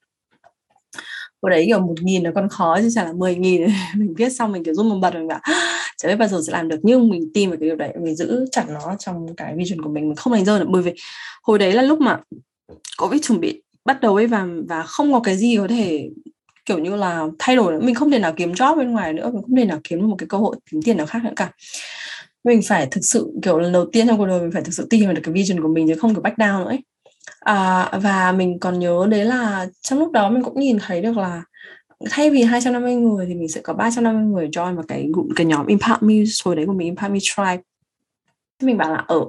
hồi 1.44 1.50
đấy, 1.50 1.64
kiểu, 1.68 1.80
một 1.80 1.96
nghìn 2.02 2.24
là 2.24 2.32
còn 2.36 2.50
khó, 2.50 2.78
chứ 2.82 2.90
chẳng 2.96 3.06
là 3.06 3.14
mười 3.14 3.36
nghìn. 3.36 3.68
Mình 3.98 4.14
viết 4.18 4.30
xong 4.30 4.52
mình, 4.52 4.64
kiểu, 4.64 4.74
run 4.74 4.90
một 4.90 5.00
bật 5.02 5.14
mình 5.14 5.28
bảo 5.28 5.40
chả 5.98 6.10
biết 6.10 6.16
bao 6.16 6.28
giờ 6.28 6.42
sẽ 6.48 6.54
làm 6.54 6.68
được. 6.68 6.80
Nhưng 6.84 7.10
mình 7.10 7.32
tin 7.34 7.50
vào 7.50 7.58
cái 7.60 7.70
điều 7.70 7.76
đấy, 7.76 7.94
mình 8.02 8.16
giữ 8.16 8.46
chặt 8.52 8.66
nó 8.70 8.96
trong 9.00 9.36
cái 9.36 9.56
vision 9.58 9.82
của 9.82 9.90
mình 9.90 10.08
mình 10.08 10.16
không 10.16 10.34
đánh 10.34 10.46
rơi 10.46 10.60
được. 10.60 10.66
Bởi 10.70 10.82
vì 10.82 10.94
hồi 11.44 11.60
đấy 11.60 11.74
là 11.74 11.82
lúc 11.82 12.02
mà 12.02 12.20
covid 12.98 13.22
chuẩn 13.22 13.40
bị 13.40 13.62
bắt 13.86 14.02
đầu 14.02 14.16
ấy 14.16 14.28
và 14.28 14.48
và 14.70 14.84
không 14.84 15.14
có 15.14 15.20
cái 15.20 15.38
gì 15.38 15.58
có 15.58 15.68
thể, 15.68 16.10
kiểu 16.66 16.80
như 16.80 16.96
là, 16.96 17.28
thay 17.40 17.56
đổi 17.56 17.74
nữa. 17.74 17.80
mình 17.84 17.96
không 17.96 18.12
thể 18.12 18.20
nào 18.20 18.34
kiếm 18.38 18.52
job 18.52 18.78
bên 18.78 18.92
ngoài 18.92 19.14
nữa, 19.14 19.32
mình 19.34 19.42
không 19.42 19.56
thể 19.56 19.66
nào 19.66 19.80
kiếm 19.84 20.10
một 20.10 20.16
cái 20.18 20.28
cơ 20.28 20.38
hội 20.38 20.56
kiếm 20.72 20.82
tiền 20.82 20.98
nào 20.98 21.06
khác 21.06 21.24
nữa 21.24 21.34
cả. 21.36 21.52
Mình 22.44 22.62
phải 22.68 22.88
thực 22.92 23.02
sự, 23.04 23.32
kiểu 23.44 23.60
lần 23.60 23.72
đầu 23.72 23.86
tiên 23.92 24.08
trong 24.08 24.18
cuộc 24.18 24.26
đời 24.26 24.42
mình 24.42 24.52
phải 24.52 24.62
thực 24.62 24.74
sự 24.74 24.88
tin 24.90 25.06
vào 25.06 25.14
được 25.14 25.22
cái 25.24 25.34
vision 25.34 25.62
của 25.62 25.68
mình, 25.68 25.88
chứ 25.88 25.96
không 25.96 26.14
kiểu 26.14 26.22
back 26.22 26.38
down 26.38 26.60
nữa 26.60 26.70
ấy 26.70 26.80
à, 27.44 27.90
và 28.02 28.32
mình 28.32 28.60
còn 28.60 28.80
nhớ 28.80 29.08
đấy 29.10 29.26
là 29.26 29.68
trong 29.82 30.00
lúc 30.00 30.12
đó 30.12 30.30
mình 30.30 30.44
cũng 30.44 30.60
nhìn 30.60 30.78
thấy 30.82 31.02
được 31.02 31.18
là 31.18 31.44
thay 32.10 32.30
vì 32.30 32.44
250 32.44 32.96
người 32.96 33.26
thì 33.26 33.36
mình 33.36 33.48
sẽ 33.48 33.62
có 33.62 33.74
350 33.74 34.24
người 34.24 34.48
join 34.48 34.76
vào 34.76 34.86
cái 34.88 35.10
group 35.14 35.28
cái 35.36 35.46
nhóm 35.46 35.68
Impact 35.68 36.04
Me 36.04 36.16
rồi 36.26 36.56
đấy 36.56 36.66
của 36.66 36.74
mình 36.74 36.86
Impact 36.86 37.12
Me 37.12 37.20
Tribe. 37.22 37.62
Mình 38.62 38.78
bảo 38.78 38.92
là 38.92 39.04
ở 39.08 39.22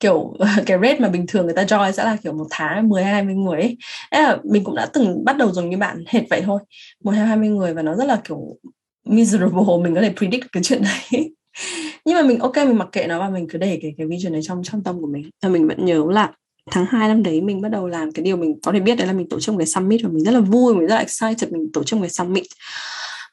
kiểu 0.00 0.34
cái 0.66 0.78
rate 0.82 0.98
mà 0.98 1.08
bình 1.08 1.24
thường 1.28 1.44
người 1.44 1.54
ta 1.54 1.62
join 1.62 1.92
sẽ 1.92 2.04
là 2.04 2.16
kiểu 2.22 2.32
một 2.32 2.46
tháng 2.50 2.88
10 2.88 3.04
20 3.04 3.34
người 3.34 3.60
ấy. 3.60 3.76
là 4.10 4.38
mình 4.44 4.64
cũng 4.64 4.74
đã 4.74 4.86
từng 4.86 5.24
bắt 5.24 5.36
đầu 5.36 5.52
dùng 5.52 5.70
như 5.70 5.76
bạn 5.76 6.04
hệt 6.06 6.22
vậy 6.30 6.42
thôi. 6.44 6.60
Một 7.04 7.10
hay 7.10 7.26
20 7.26 7.48
người 7.48 7.74
và 7.74 7.82
nó 7.82 7.94
rất 7.94 8.04
là 8.04 8.20
kiểu 8.24 8.56
miserable 9.04 9.64
mình 9.82 9.94
có 9.94 10.00
thể 10.00 10.12
predict 10.16 10.52
cái 10.52 10.62
chuyện 10.62 10.82
đấy. 10.82 11.34
Nhưng 12.04 12.16
mà 12.16 12.22
mình 12.22 12.38
ok 12.38 12.56
mình 12.56 12.78
mặc 12.78 12.88
kệ 12.92 13.06
nó 13.06 13.20
và 13.20 13.28
mình 13.28 13.46
cứ 13.50 13.58
để 13.58 13.78
cái 13.82 13.94
cái 13.98 14.06
vision 14.06 14.32
này 14.32 14.42
trong 14.44 14.62
trong 14.62 14.82
tâm 14.82 15.00
của 15.00 15.06
mình. 15.06 15.30
Và 15.42 15.48
mình 15.48 15.68
vẫn 15.68 15.84
nhớ 15.84 16.04
là 16.10 16.32
tháng 16.70 16.86
2 16.86 17.08
năm 17.08 17.22
đấy 17.22 17.40
mình 17.40 17.60
bắt 17.60 17.68
đầu 17.68 17.88
làm 17.88 18.12
cái 18.12 18.24
điều 18.24 18.36
mình 18.36 18.60
có 18.62 18.72
thể 18.72 18.80
biết 18.80 18.94
đấy 18.94 19.06
là 19.06 19.12
mình 19.12 19.28
tổ 19.28 19.40
chức 19.40 19.52
một 19.52 19.58
cái 19.58 19.66
summit 19.66 20.00
và 20.02 20.08
mình 20.08 20.24
rất 20.24 20.32
là 20.32 20.40
vui 20.40 20.74
mình 20.74 20.86
rất 20.86 20.94
là 20.94 21.00
excited 21.00 21.52
mình 21.52 21.72
tổ 21.72 21.82
chức 21.82 21.96
một 21.98 22.02
cái 22.02 22.10
summit. 22.10 22.44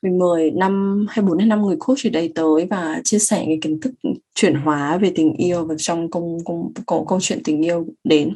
Mình 0.02 0.20
mời 0.20 0.52
năm 0.52 1.06
hay 1.10 1.26
bốn 1.26 1.38
hay 1.38 1.48
năm 1.48 1.62
người 1.62 1.76
coach 1.80 2.08
ở 2.08 2.10
đây 2.10 2.32
tới 2.36 2.68
và 2.70 3.02
chia 3.04 3.20
sẻ 3.20 3.44
cái 3.46 3.58
kiến 3.62 3.80
thức 3.80 3.92
chuyển 4.36 4.56
hóa 4.56 4.98
về 4.98 5.12
tình 5.16 5.34
yêu 5.34 5.66
và 5.66 5.76
trong 5.78 6.12
công 6.12 6.38
công 6.46 6.72
có 6.86 7.04
câu 7.08 7.20
chuyện 7.22 7.44
tình 7.44 7.66
yêu 7.66 7.86
đến. 8.04 8.30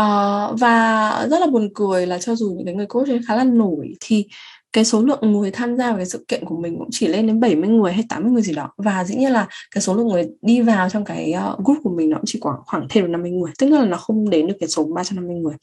Uh, 0.00 0.60
và 0.60 1.26
rất 1.30 1.40
là 1.40 1.46
buồn 1.46 1.68
cười 1.74 2.06
là 2.06 2.18
cho 2.18 2.34
dù 2.34 2.54
những 2.56 2.66
cái 2.66 2.74
người 2.74 2.86
coach 2.86 3.08
ấy 3.08 3.20
khá 3.28 3.36
là 3.36 3.44
nổi 3.44 3.94
thì 4.00 4.26
cái 4.72 4.84
số 4.84 5.00
lượng 5.02 5.32
người 5.32 5.50
tham 5.50 5.76
gia 5.76 5.88
vào 5.88 5.96
cái 5.96 6.06
sự 6.06 6.24
kiện 6.28 6.44
của 6.44 6.56
mình 6.56 6.78
cũng 6.78 6.88
chỉ 6.90 7.08
lên 7.08 7.26
đến 7.26 7.40
70 7.40 7.68
người 7.68 7.92
hay 7.92 8.04
80 8.08 8.32
người 8.32 8.42
gì 8.42 8.54
đó. 8.54 8.68
Và 8.76 9.04
dĩ 9.04 9.14
nhiên 9.14 9.32
là 9.32 9.48
cái 9.70 9.82
số 9.82 9.94
lượng 9.94 10.08
người 10.08 10.28
đi 10.42 10.60
vào 10.60 10.90
trong 10.90 11.04
cái 11.04 11.32
ờ, 11.32 11.56
group 11.64 11.78
của 11.82 11.90
mình 11.90 12.10
nó 12.10 12.16
cũng 12.16 12.26
chỉ 12.26 12.38
khoảng 12.40 12.58
khoảng 12.66 12.86
thêm 12.90 13.04
được 13.04 13.10
50 13.10 13.30
người. 13.30 13.52
Tức 13.58 13.68
là 13.70 13.84
nó 13.84 13.96
không 13.96 14.30
đến 14.30 14.46
được 14.46 14.54
cái 14.60 14.68
số 14.68 14.84
350 14.84 15.36
người. 15.36 15.54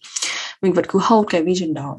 Mình 0.61 0.73
vẫn 0.73 0.85
cứ 0.87 0.99
hold 1.03 1.27
cái 1.29 1.43
vision 1.43 1.73
đó. 1.73 1.97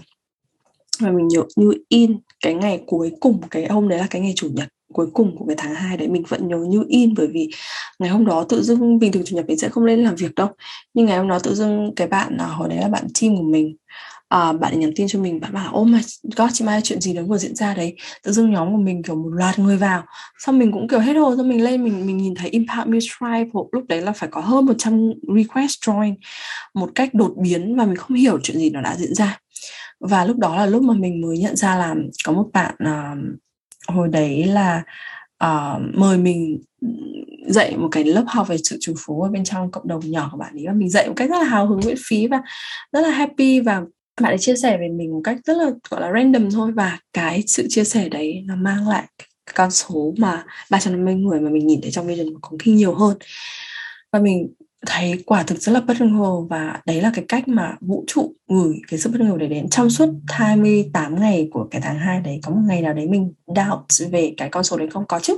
Và 1.01 1.11
mình 1.11 1.29
nhớ, 1.29 1.43
như 1.57 1.73
in 1.89 2.19
cái 2.41 2.55
ngày 2.55 2.83
cuối 2.87 3.13
cùng, 3.21 3.41
cái 3.51 3.67
hôm 3.69 3.89
đấy 3.89 3.99
là 3.99 4.07
cái 4.11 4.23
ngày 4.23 4.33
chủ 4.37 4.49
nhật 4.53 4.69
cuối 4.93 5.07
cùng 5.13 5.37
của 5.37 5.45
cái 5.47 5.57
tháng 5.59 5.75
2 5.75 5.97
đấy, 5.97 6.09
mình 6.09 6.23
vẫn 6.29 6.49
nhớ 6.49 6.57
như 6.57 6.85
in. 6.89 7.15
Bởi 7.17 7.27
vì 7.27 7.51
ngày 7.99 8.11
hôm 8.11 8.27
đó 8.27 8.45
tự 8.49 8.63
dưng, 8.63 8.99
bình 8.99 9.13
thường 9.13 9.23
chủ 9.27 9.37
nhật 9.37 9.47
mình 9.49 9.59
sẽ 9.59 9.69
không 9.69 9.85
lên 9.85 10.05
làm 10.05 10.15
việc 10.15 10.35
đâu. 10.35 10.49
Nhưng 10.95 11.07
ngày 11.07 11.19
hôm 11.19 11.29
đó 11.29 11.39
tự 11.39 11.55
dưng 11.55 11.93
cái 11.97 12.07
bạn 12.07 12.37
ờ, 12.37 12.47
hồi 12.47 12.69
đấy 12.69 12.79
là 12.79 12.89
bạn 12.89 13.07
team 13.21 13.37
của 13.37 13.43
mình 13.43 13.77
à, 14.29 14.53
bạn 14.53 14.81
nhắn 14.81 14.91
tin 14.97 15.09
cho 15.09 15.19
mình 15.19 15.41
bạn 15.41 15.53
bảo 15.53 15.75
ôm 15.75 15.93
mà 15.93 16.01
có 16.37 16.49
chị 16.53 16.65
Mai 16.65 16.81
chuyện 16.85 17.01
gì 17.01 17.15
đó 17.15 17.23
vừa 17.23 17.39
diễn 17.39 17.55
ra 17.55 17.75
đấy. 17.75 17.97
Tự 18.23 18.33
dưng 18.33 18.51
nhóm 18.51 18.73
của 18.73 18.83
mình 18.83 19.03
kiểu 19.03 19.17
một 19.17 19.29
loạt 19.29 19.59
người 19.59 19.77
vào. 19.77 20.03
Xong 20.39 20.59
mình 20.59 20.73
cũng 20.73 20.89
kiểu 20.89 20.99
hết 20.99 21.13
hồn 21.13 21.37
xong 21.37 21.49
mình 21.49 21.65
lên 21.65 21.85
mình 21.85 22.07
mình 22.07 22.17
nhìn 22.17 22.35
thấy 22.35 22.51
Impact 22.51 22.87
me 22.87 22.99
Tribe 23.01 23.51
lúc 23.73 23.85
đấy 23.89 24.01
là 24.01 24.13
phải 24.13 24.29
có 24.33 24.41
hơn 24.41 24.67
100 24.67 25.13
request 25.37 25.73
join 25.87 26.15
một 26.75 26.91
cách 26.95 27.15
đột 27.15 27.35
biến 27.37 27.77
và 27.77 27.85
mình 27.85 27.97
không 27.97 28.17
hiểu 28.17 28.39
chuyện 28.43 28.59
gì 28.59 28.71
nó 28.71 28.81
đã 28.81 28.97
diễn 28.97 29.15
ra. 29.15 29.39
Và 30.01 30.25
lúc 30.25 30.37
đó 30.39 30.57
là 30.57 30.67
lúc 30.67 30.83
mà 30.83 30.95
mình 30.95 31.21
mới 31.21 31.39
nhận 31.39 31.57
ra 31.57 31.77
là 31.77 31.95
có 32.25 32.33
một 32.33 32.47
bạn 32.53 32.75
uh, 32.85 33.39
hồi 33.89 34.09
đấy 34.09 34.45
là 34.45 34.83
uh, 35.45 35.81
mời 35.95 36.19
mình 36.19 36.63
dạy 37.47 37.77
một 37.77 37.89
cái 37.93 38.05
lớp 38.05 38.25
học 38.27 38.49
về 38.49 38.57
sự 38.65 38.79
chủ 38.81 38.95
phú 38.99 39.23
ở 39.23 39.31
bên 39.31 39.45
trong 39.45 39.71
cộng 39.71 39.89
đồng 39.89 40.11
nhỏ 40.11 40.29
của 40.33 40.39
bạn 40.39 40.55
ấy. 40.55 40.65
Và 40.67 40.73
mình 40.73 40.91
dạy 40.91 41.09
một 41.09 41.15
cách 41.17 41.31
rất 41.31 41.39
là 41.39 41.45
hào 41.45 41.67
hứng 41.67 41.81
miễn 41.87 41.97
phí 42.09 42.27
và 42.27 42.43
rất 42.93 43.01
là 43.01 43.11
happy 43.11 43.61
và 43.61 43.83
bạn 44.23 44.33
ấy 44.33 44.39
chia 44.39 44.57
sẻ 44.57 44.79
về 44.79 44.89
mình 44.89 45.11
một 45.13 45.21
cách 45.25 45.37
rất 45.45 45.57
là, 45.57 45.71
gọi 45.91 46.01
là, 46.01 46.13
random 46.13 46.51
thôi 46.51 46.73
và 46.73 46.99
cái 47.13 47.43
sự 47.47 47.67
chia 47.69 47.85
sẻ 47.85 48.09
đấy 48.09 48.43
nó 48.47 48.57
mang 48.57 48.89
lại 48.89 49.05
cái 49.19 49.55
con 49.57 49.71
số 49.71 50.15
mà 50.19 50.45
350 50.71 51.15
người 51.15 51.41
mà 51.41 51.51
mình 51.51 51.67
nhìn 51.67 51.81
thấy 51.83 51.91
trong 51.91 52.07
vision 52.07 52.27
có 52.43 52.57
khi 52.59 52.73
nhiều 52.73 52.95
hơn. 52.95 53.19
Và 54.13 54.19
mình 54.21 54.53
thấy 54.87 55.23
quả 55.27 55.43
thực 55.43 55.59
rất 55.59 55.73
là 55.73 55.81
bất 55.81 56.01
ngờ 56.01 56.41
và 56.51 56.81
đấy 56.87 57.01
là 57.01 57.11
cái 57.15 57.25
cách 57.29 57.49
mà 57.49 57.77
vũ 57.81 58.05
trụ 58.07 58.33
gửi 58.49 58.81
cái 58.89 59.01
sự 59.01 59.11
bất 59.11 59.21
ngờ 59.21 59.37
để 59.39 59.47
đến 59.47 59.69
trong 59.69 59.91
suốt 59.91 60.09
28 60.29 61.21
ngày 61.21 61.49
của 61.53 61.69
cái 61.71 61.81
tháng 61.81 61.99
2 61.99 62.21
đấy. 62.21 62.41
Có 62.43 62.51
một 62.51 62.61
ngày 62.67 62.83
nào 62.83 62.95
đấy 62.95 63.09
mình 63.09 63.33
doubt 63.47 64.13
về 64.13 64.35
cái 64.37 64.49
con 64.49 64.65
số 64.65 64.77
đấy 64.77 64.89
không? 64.91 65.05
Có 65.09 65.19
chứ. 65.19 65.37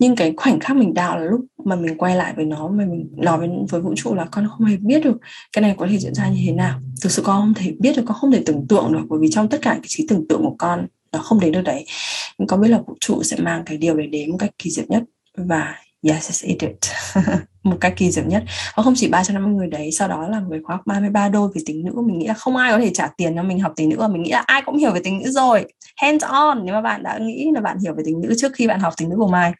Nhưng 0.00 0.16
cái 0.16 0.34
khoảnh 0.36 0.60
khắc 0.60 0.76
mình 0.76 0.92
doubt 0.96 1.20
là 1.20 1.24
lúc 1.30 1.40
mà 1.64 1.76
mình 1.76 1.98
quay 1.98 2.16
lại 2.16 2.32
với 2.36 2.44
nó 2.44 2.68
mà 2.68 2.84
mình 2.84 3.08
nói 3.16 3.38
với, 3.38 3.48
với 3.68 3.80
vũ 3.80 3.94
trụ 3.96 4.14
là 4.14 4.24
con 4.30 4.48
không 4.48 4.66
hề 4.66 4.76
biết 4.76 5.04
được 5.04 5.16
cái 5.52 5.62
này 5.62 5.74
có 5.78 5.86
thể 5.90 5.98
diễn 5.98 6.14
ra 6.14 6.28
như 6.28 6.42
thế 6.46 6.52
nào. 6.52 6.80
Thực 7.02 7.12
sự 7.12 7.22
con 7.22 7.40
không 7.40 7.54
thể 7.54 7.74
biết 7.78 7.96
được 7.96 8.02
con 8.06 8.16
không 8.20 8.32
thể 8.32 8.42
tưởng 8.46 8.66
tượng 8.68 8.92
được 8.92 9.02
bởi 9.08 9.18
vì 9.22 9.28
trong 9.30 9.48
tất 9.48 9.58
cả 9.62 9.70
cái 9.70 9.86
trí 9.86 10.06
tưởng 10.08 10.28
tượng 10.28 10.42
của 10.42 10.54
con 10.58 10.86
nó 11.12 11.18
không 11.18 11.40
đến 11.40 11.52
được 11.52 11.62
đấy. 11.62 11.86
Nhưng 12.38 12.48
con 12.48 12.60
biết 12.60 12.68
là 12.68 12.78
vũ 12.86 12.96
trụ 13.00 13.22
sẽ 13.22 13.36
mang 13.40 13.62
cái 13.66 13.76
điều 13.76 13.94
đấy 13.94 14.06
đến 14.06 14.30
một 14.30 14.36
cách 14.40 14.50
kỳ 14.58 14.70
diệu 14.70 14.84
nhất 14.88 15.02
và 15.36 15.74
yes 16.02 16.44
it 16.44 16.60
did 16.60 16.92
một 17.68 17.76
cách 17.80 17.94
kỳ 17.96 18.10
diệu 18.10 18.24
nhất. 18.24 18.42
Và 18.76 18.82
không 18.82 18.94
chỉ 18.96 19.08
350 19.08 19.54
người 19.54 19.66
đấy, 19.66 19.90
sau 19.92 20.08
đó 20.08 20.28
là 20.28 20.40
người 20.40 20.60
khóa 20.64 20.76
học 20.76 20.86
33 20.86 21.28
đôi 21.28 21.48
về 21.54 21.60
tính 21.66 21.84
nữ. 21.84 21.92
Mình 22.06 22.18
nghĩ 22.18 22.26
là 22.26 22.34
không 22.34 22.56
ai 22.56 22.72
có 22.72 22.78
thể 22.78 22.90
trả 22.94 23.08
tiền 23.16 23.36
cho 23.36 23.42
mình 23.42 23.60
học 23.60 23.72
tính 23.76 23.88
nữ 23.88 24.08
mình 24.12 24.22
nghĩ 24.22 24.30
là 24.30 24.44
ai 24.46 24.62
cũng 24.62 24.76
hiểu 24.76 24.92
về 24.92 25.00
tính 25.04 25.20
nữ 25.24 25.30
rồi. 25.30 25.64
Hands 25.96 26.24
on, 26.24 26.64
nếu 26.64 26.74
mà 26.74 26.80
bạn 26.80 27.02
đã 27.02 27.18
nghĩ 27.18 27.50
là 27.54 27.60
bạn 27.60 27.78
hiểu 27.78 27.94
về 27.94 28.02
tính 28.06 28.20
nữ 28.20 28.34
trước 28.38 28.52
khi 28.54 28.66
bạn 28.66 28.80
học 28.80 28.94
tính 28.96 29.08
nữ 29.08 29.16
của 29.18 29.28
mai. 29.28 29.52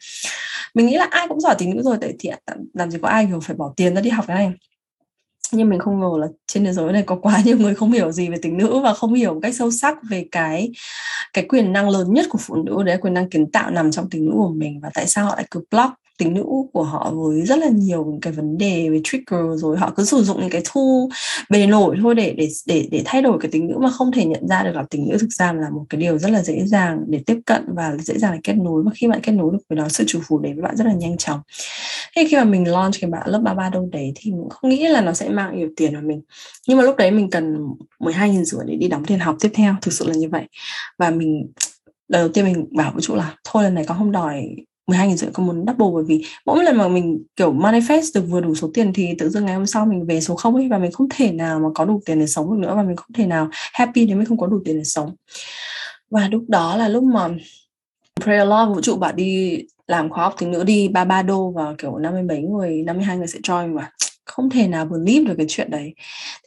Mình 0.75 0.87
nghĩ 0.87 0.97
là 0.97 1.09
ai 1.11 1.29
cũng 1.29 1.41
giỏi 1.41 1.55
tính 1.59 1.77
nữ 1.77 1.83
rồi, 1.83 1.97
tại 2.01 2.13
thì 2.19 2.31
làm 2.75 2.91
gì 2.91 2.99
có 3.03 3.09
ai 3.09 3.27
hiểu 3.27 3.41
phải 3.41 3.57
bỏ 3.57 3.73
tiền 3.77 3.95
ra 3.95 4.01
đi 4.01 4.11
học 4.11 4.25
cái 4.29 4.37
này. 4.37 4.53
Nhưng 5.53 5.69
mình 5.69 5.81
không 5.81 6.01
ngờ 6.01 6.11
là 6.21 6.27
trên 6.47 6.65
thế 6.65 6.73
giới 6.73 6.93
này 6.93 7.03
có 7.03 7.17
quá 7.17 7.41
nhiều 7.45 7.59
người 7.59 7.75
không 7.75 7.93
hiểu 7.93 8.13
gì 8.13 8.29
về 8.29 8.37
tính 8.43 8.57
nữ 8.57 8.81
và 8.81 8.95
không 8.95 9.15
hiểu 9.15 9.35
một 9.35 9.41
cách 9.43 9.55
sâu 9.55 9.71
sắc 9.71 9.97
về 10.11 10.27
cái 10.33 10.71
cái 11.33 11.47
quyền 11.49 11.73
năng 11.73 11.89
lớn 11.89 12.15
nhất 12.15 12.27
của 12.31 12.39
phụ 12.41 12.55
nữ 12.55 12.83
đấy 12.83 12.99
quyền 13.01 13.15
năng 13.15 13.31
kiến 13.31 13.51
tạo 13.51 13.71
nằm 13.71 13.91
trong 13.91 14.11
tính 14.11 14.27
nữ 14.27 14.33
của 14.35 14.53
mình. 14.57 14.81
Và 14.81 14.91
tại 14.95 15.07
sao 15.07 15.25
họ 15.27 15.35
lại 15.37 15.47
cứ 15.51 15.61
block 15.71 15.95
tính 16.19 16.35
nữ 16.35 16.45
của 16.73 16.83
họ 16.83 17.13
với 17.15 17.43
rất 17.43 17.59
là 17.59 17.69
nhiều 17.69 18.19
cái 18.23 18.33
vấn 18.33 18.59
đề 18.59 18.89
về 18.91 19.01
trigger 19.05 19.41
rồi, 19.55 19.77
họ 19.77 19.93
cứ 19.97 20.05
sử 20.05 20.23
dụng 20.23 20.41
những 20.41 20.51
cái 20.51 20.63
thu 20.65 21.11
bề 21.51 21.67
nổi 21.67 21.97
thôi 22.03 22.15
để 22.15 22.35
để 22.37 22.49
để 22.67 22.89
để 22.91 23.03
thay 23.05 23.23
đổi 23.23 23.39
cái 23.41 23.51
tính 23.51 23.67
nữ 23.67 23.75
mà 23.81 23.91
không 23.91 24.13
thể 24.13 24.25
nhận 24.25 24.49
ra 24.49 24.63
được 24.63 24.73
là 24.75 24.85
tính 24.91 25.09
nữ 25.09 25.17
thực 25.21 25.31
ra 25.31 25.53
là 25.53 25.71
một 25.71 25.85
cái 25.89 26.01
điều 26.01 26.19
rất 26.19 26.31
là 26.31 26.43
dễ 26.43 26.67
dàng 26.67 27.05
để 27.09 27.23
tiếp 27.27 27.39
cận 27.47 27.65
và 27.75 27.97
dễ 27.99 28.19
dàng 28.19 28.33
để 28.33 28.39
kết 28.45 28.55
nối. 28.57 28.83
Và 28.83 28.91
khi 28.95 29.09
bạn 29.09 29.21
kết 29.23 29.33
nối 29.33 29.53
được 29.53 29.59
với 29.69 29.77
nó 29.77 29.89
sự 29.89 30.05
chủ 30.07 30.21
phù 30.29 30.39
đến 30.39 30.55
với 30.55 30.63
bạn 30.63 30.77
rất 30.77 30.87
là 30.87 30.93
nhanh 30.93 31.17
chóng. 31.17 31.41
Thế 32.17 32.27
khi 32.31 32.37
mà 32.37 32.45
mình 32.45 32.69
launch 32.69 32.95
cái 33.01 33.11
bạn 33.11 33.29
lớp 33.31 33.39
33 33.39 33.69
đâu 33.69 33.89
đấy 33.93 34.13
thì 34.17 34.31
mình 34.31 34.49
không 34.51 34.71
nghĩ 34.71 34.89
là 34.89 35.01
nó 35.01 35.13
sẽ 35.13 35.29
mang 35.29 35.59
nhiều 35.59 35.69
tiền 35.77 35.93
vào 35.93 36.03
mình. 36.03 36.23
Nhưng 36.69 36.79
mà 36.79 36.85
lúc 36.85 36.97
đấy 36.97 37.11
mình 37.11 37.31
cần 37.31 37.57
12 38.01 38.31
nghìn 38.31 38.45
rưỡi 38.45 38.61
để 38.67 38.77
đi 38.77 38.89
đóng 38.89 39.05
tiền 39.05 39.19
học 39.19 39.37
tiếp 39.41 39.51
theo, 39.55 39.75
thực 39.83 39.95
sự 39.95 40.07
là 40.09 40.15
như 40.15 40.29
vậy. 40.29 40.45
Và 40.99 41.11
mình 41.11 41.47
lần 42.09 42.23
đầu 42.23 42.29
tiên 42.29 42.45
mình 42.45 42.67
bảo 42.77 42.93
với 42.93 43.03
chủ 43.03 43.15
là, 43.15 43.37
thôi 43.45 43.63
lần 43.63 43.75
này 43.75 43.85
con 43.87 43.99
không 43.99 44.13
đòi 44.13 44.43
12 44.89 45.09
nghìn 45.09 45.17
rưỡi 45.17 45.31
có 45.33 45.43
muốn 45.43 45.65
double 45.67 45.87
bởi 45.95 46.05
vì 46.07 46.25
mỗi 46.47 46.65
lần 46.65 46.77
mà 46.77 46.89
mình, 46.89 47.25
kiểu, 47.37 47.53
manifest 47.53 48.11
được 48.15 48.27
vừa 48.29 48.41
đủ 48.41 48.55
số 48.55 48.71
tiền 48.75 48.93
thì 48.93 49.15
tự 49.19 49.29
dưng 49.29 49.47
ngày 49.47 49.55
hôm 49.55 49.67
sau 49.67 49.87
mình 49.87 50.07
về 50.07 50.21
số 50.21 50.35
không 50.35 50.55
ấy 50.55 50.69
và 50.69 50.79
mình 50.79 50.93
không 50.93 51.09
thể 51.11 51.33
nào 51.33 51.61
mà 51.61 51.69
có 51.75 51.85
đủ 51.85 52.01
tiền 52.07 52.21
để 52.21 52.27
sống 52.27 52.51
được 52.51 52.59
nữa 52.59 52.75
và 52.77 52.83
mình 52.83 52.97
không 52.97 53.13
thể 53.15 53.27
nào 53.27 53.49
happy 53.53 54.07
nếu 54.07 54.17
mình 54.17 54.27
không 54.27 54.39
có 54.39 54.47
đủ 54.47 54.61
tiền 54.65 54.77
để 54.77 54.85
sống. 54.85 55.15
Và 56.11 56.29
lúc 56.29 56.45
đó 56.49 56.77
là 56.77 56.89
lúc 56.89 57.05
mà 57.05 57.29
Prayer 58.21 58.49
Law 58.49 58.75
vũ 58.75 58.81
trụ 58.81 58.97
bảo 58.97 59.13
đi 59.13 59.59
làm 59.87 60.11
khóa 60.11 60.25
học 60.25 60.35
tiếng 60.39 60.51
nữa 60.51 60.65
đi 60.65 60.89
33 60.89 61.23
đô 61.23 61.51
và 61.51 61.75
kiểu 61.79 61.99
50 61.99 62.23
mấy 62.23 62.43
người 62.43 62.83
52 62.83 63.19
người 63.19 63.27
sẽ 63.27 63.39
join 63.39 63.75
mà 63.75 63.91
không 64.39 64.51
thể 64.51 64.69
nào 64.69 64.85
believe 64.85 65.25
được 65.25 65.35
cái 65.37 65.47
chuyện 65.49 65.71
đấy. 65.71 65.95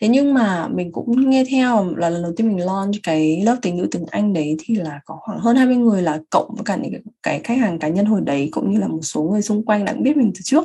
Thế 0.01 0.07
nhưng 0.07 0.33
mà 0.33 0.67
mình 0.67 0.91
cũng 0.91 1.29
nghe 1.29 1.45
theo 1.51 1.95
là 1.95 2.09
lần 2.09 2.23
đầu 2.23 2.33
tiên 2.37 2.47
mình 2.47 2.65
launch 2.65 2.95
cái 3.03 3.41
lớp 3.45 3.55
tiếng 3.61 3.75
ngữ 3.75 3.87
tiếng 3.91 4.05
Anh 4.11 4.33
đấy 4.33 4.57
thì 4.59 4.75
là 4.75 4.99
có 5.05 5.17
khoảng 5.21 5.39
hơn 5.39 5.55
20 5.55 5.75
người 5.75 6.01
là 6.01 6.19
cộng 6.29 6.55
với 6.55 6.63
cả 6.65 6.75
những 6.75 6.91
cái, 6.91 7.01
cái 7.23 7.39
khách 7.43 7.57
hàng 7.57 7.79
cá 7.79 7.87
nhân 7.87 8.05
hồi 8.05 8.21
đấy 8.23 8.49
cũng 8.51 8.71
như 8.71 8.79
là 8.79 8.87
một 8.87 8.99
số 9.01 9.23
người 9.23 9.41
xung 9.41 9.65
quanh 9.65 9.85
đã 9.85 9.93
biết 9.93 10.17
mình 10.17 10.31
từ 10.35 10.39
trước. 10.43 10.63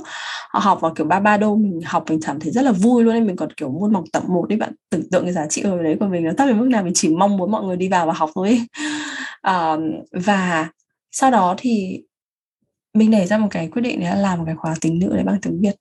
Họ 0.49 0.61
học 0.61 0.81
vào 0.81 0.95
kiểu 0.95 1.07
ba 1.07 1.21
ba 1.21 1.37
đô 1.37 1.57
mình 1.57 1.81
học 1.85 2.05
mình 2.09 2.21
cảm 2.27 2.41
thấy 2.41 2.53
rất 2.53 2.63
là 2.63 2.73
vui 2.73 3.05
luôn 3.05 3.15
nên 3.15 3.27
mình 3.27 3.37
còn 3.37 3.53
kiểu 3.53 3.71
muốn 3.71 3.93
mọc 3.93 4.05
tập 4.13 4.23
một 4.29 4.47
đấy 4.49 4.59
bạn 4.59 4.73
tưởng 4.91 5.11
tượng 5.11 5.25
cái 5.25 5.33
giá 5.33 5.47
trị 5.47 5.63
hồi 5.63 5.85
đấy 5.85 5.97
của 6.01 6.07
mình 6.07 6.25
nó 6.25 6.33
thấp 6.39 6.49
đến 6.49 6.59
mức 6.59 6.69
nào. 6.69 6.83
Mình 6.83 6.95
chỉ 6.97 7.09
mong 7.09 7.37
muốn 7.37 7.51
mọi 7.51 7.65
người 7.65 7.77
đi 7.77 7.89
vào 7.89 8.07
và 8.07 8.13
học 8.13 8.31
thôi 8.35 8.61
uh, 9.49 9.81
và 10.13 10.69
sau 11.13 11.31
đó 11.31 11.55
thì 11.59 12.03
mình 12.95 13.11
nảy 13.11 13.27
ra 13.27 13.39
một 13.39 13.49
cái 13.51 13.69
quyết 13.69 13.83
định 13.83 14.05
là 14.05 14.15
làm 14.15 14.39
một 14.39 14.45
cái 14.47 14.57
khóa 14.57 14.75
tính 14.81 14.99
nữ 14.99 15.13
để 15.17 15.23
bằng 15.23 15.39
tiếng 15.43 15.61
Việt 15.61 15.75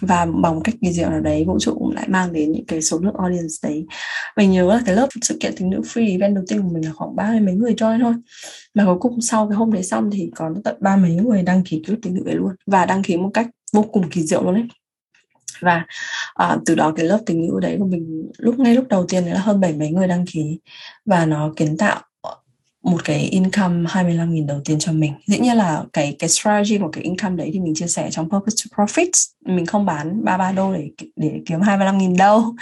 và 0.00 0.26
bằng 0.26 0.54
một 0.54 0.60
cách 0.64 0.74
kỳ 0.80 0.92
diệu 0.92 1.10
nào 1.10 1.20
đấy 1.20 1.44
vũ 1.46 1.58
trụ 1.58 1.74
cũng 1.74 1.94
lại 1.94 2.08
mang 2.08 2.32
đến 2.32 2.52
những 2.52 2.66
cái 2.66 2.82
số 2.82 2.98
lượng 2.98 3.14
audience 3.18 3.54
đấy. 3.62 3.86
Mình 4.36 4.50
nhớ 4.50 4.68
là 4.68 4.82
cái 4.86 4.94
lớp 4.94 5.08
sự 5.22 5.36
kiện 5.40 5.56
tính 5.56 5.70
nữ 5.70 5.80
free 5.80 6.10
event 6.10 6.34
đầu 6.34 6.44
tiên 6.48 6.62
của 6.62 6.68
mình 6.68 6.84
là 6.84 6.92
khoảng 6.92 7.16
ba 7.16 7.30
mươi 7.30 7.40
mấy 7.40 7.54
người 7.54 7.74
join 7.74 8.00
thôi. 8.00 8.14
Mà 8.74 8.84
cuối 8.84 8.98
cùng 9.00 9.20
sau 9.20 9.48
cái 9.48 9.56
hôm 9.56 9.72
đấy 9.72 9.82
xong 9.82 10.10
thì 10.12 10.30
còn 10.34 10.62
tận 10.64 10.76
ba 10.80 10.96
mấy 10.96 11.14
người 11.14 11.42
đăng 11.42 11.64
ký 11.64 11.82
cái 11.86 11.94
lớp 11.94 12.00
tính 12.02 12.14
nữ 12.14 12.22
ấy 12.26 12.34
luôn. 12.34 12.54
Và 12.66 12.86
đăng 12.86 13.02
ký 13.02 13.16
một 13.16 13.30
cách 13.34 13.46
vô 13.72 13.82
cùng 13.82 14.10
kỳ 14.10 14.22
diệu 14.22 14.42
luôn 14.42 14.54
đấy 14.54 14.64
và 15.60 15.86
à, 16.34 16.56
từ 16.66 16.74
đó 16.74 16.92
cái 16.96 17.06
lớp 17.06 17.18
tình 17.26 17.46
nữ 17.46 17.60
đấy 17.60 17.76
của 17.78 17.86
mình 17.86 18.30
lúc 18.38 18.58
ngay 18.58 18.74
lúc 18.74 18.88
đầu 18.88 19.06
tiên 19.08 19.24
là 19.24 19.40
hơn 19.40 19.60
bảy 19.60 19.72
mấy 19.72 19.90
người 19.90 20.08
đăng 20.08 20.24
ký. 20.26 20.60
Và 21.04 21.26
nó 21.26 21.52
kiến 21.56 21.76
tạo 21.76 22.02
một 22.82 23.04
cái 23.04 23.20
income 23.20 23.90
25.000 23.90 24.46
đầu 24.46 24.60
tiên 24.64 24.78
cho 24.78 24.92
mình. 24.92 25.12
Dĩ 25.26 25.38
nhiên 25.38 25.56
là 25.56 25.84
cái 25.92 26.16
cái 26.18 26.28
strategy 26.28 26.78
của 26.78 26.88
cái 26.92 27.04
income 27.04 27.36
đấy 27.36 27.50
thì 27.52 27.60
mình 27.60 27.74
chia 27.74 27.86
sẻ 27.86 28.08
trong 28.10 28.30
purpose 28.30 28.56
to 28.64 28.84
profits. 28.84 29.28
Mình 29.46 29.66
không 29.66 29.86
bán 29.86 30.24
33 30.24 30.52
đô 30.52 30.72
để 30.72 30.88
để 31.16 31.40
kiếm 31.46 31.60
25.000 31.60 32.16
đâu. 32.16 32.54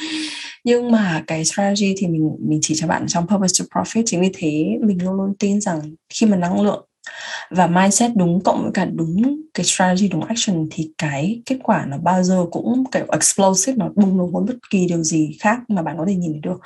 Nhưng 0.64 0.90
mà 0.90 1.24
cái 1.26 1.44
strategy 1.44 1.94
thì 1.98 2.06
mình 2.06 2.30
mình 2.40 2.58
chỉ 2.62 2.74
cho 2.76 2.86
bạn 2.86 3.06
trong 3.08 3.26
purpose 3.26 3.64
to 3.64 3.80
profit. 3.80 4.02
Chính 4.06 4.20
vì 4.20 4.30
thế 4.34 4.64
mình 4.82 5.04
luôn 5.04 5.14
luôn 5.14 5.34
tin 5.38 5.60
rằng 5.60 5.80
khi 6.14 6.26
mà 6.26 6.36
năng 6.36 6.60
lượng 6.60 6.84
và 7.50 7.66
mindset 7.66 8.10
đúng 8.16 8.40
cộng 8.44 8.62
với 8.62 8.70
cả 8.74 8.84
đúng 8.84 9.42
cái 9.54 9.64
strategy, 9.64 10.08
đúng 10.08 10.24
action 10.24 10.68
thì 10.70 10.92
cái 10.98 11.42
kết 11.46 11.56
quả 11.62 11.84
nó 11.88 11.98
bao 11.98 12.22
giờ 12.22 12.46
cũng 12.50 12.84
kiểu 12.92 13.06
explosive 13.12 13.76
nó 13.76 13.88
bùng 13.94 14.16
nổ 14.16 14.30
hơn 14.34 14.46
bất 14.46 14.56
kỳ 14.70 14.86
điều 14.86 15.02
gì 15.02 15.36
khác 15.40 15.58
mà 15.68 15.82
bạn 15.82 15.98
có 15.98 16.04
thể 16.08 16.14
nhìn 16.14 16.32
thấy 16.32 16.40
được 16.40 16.60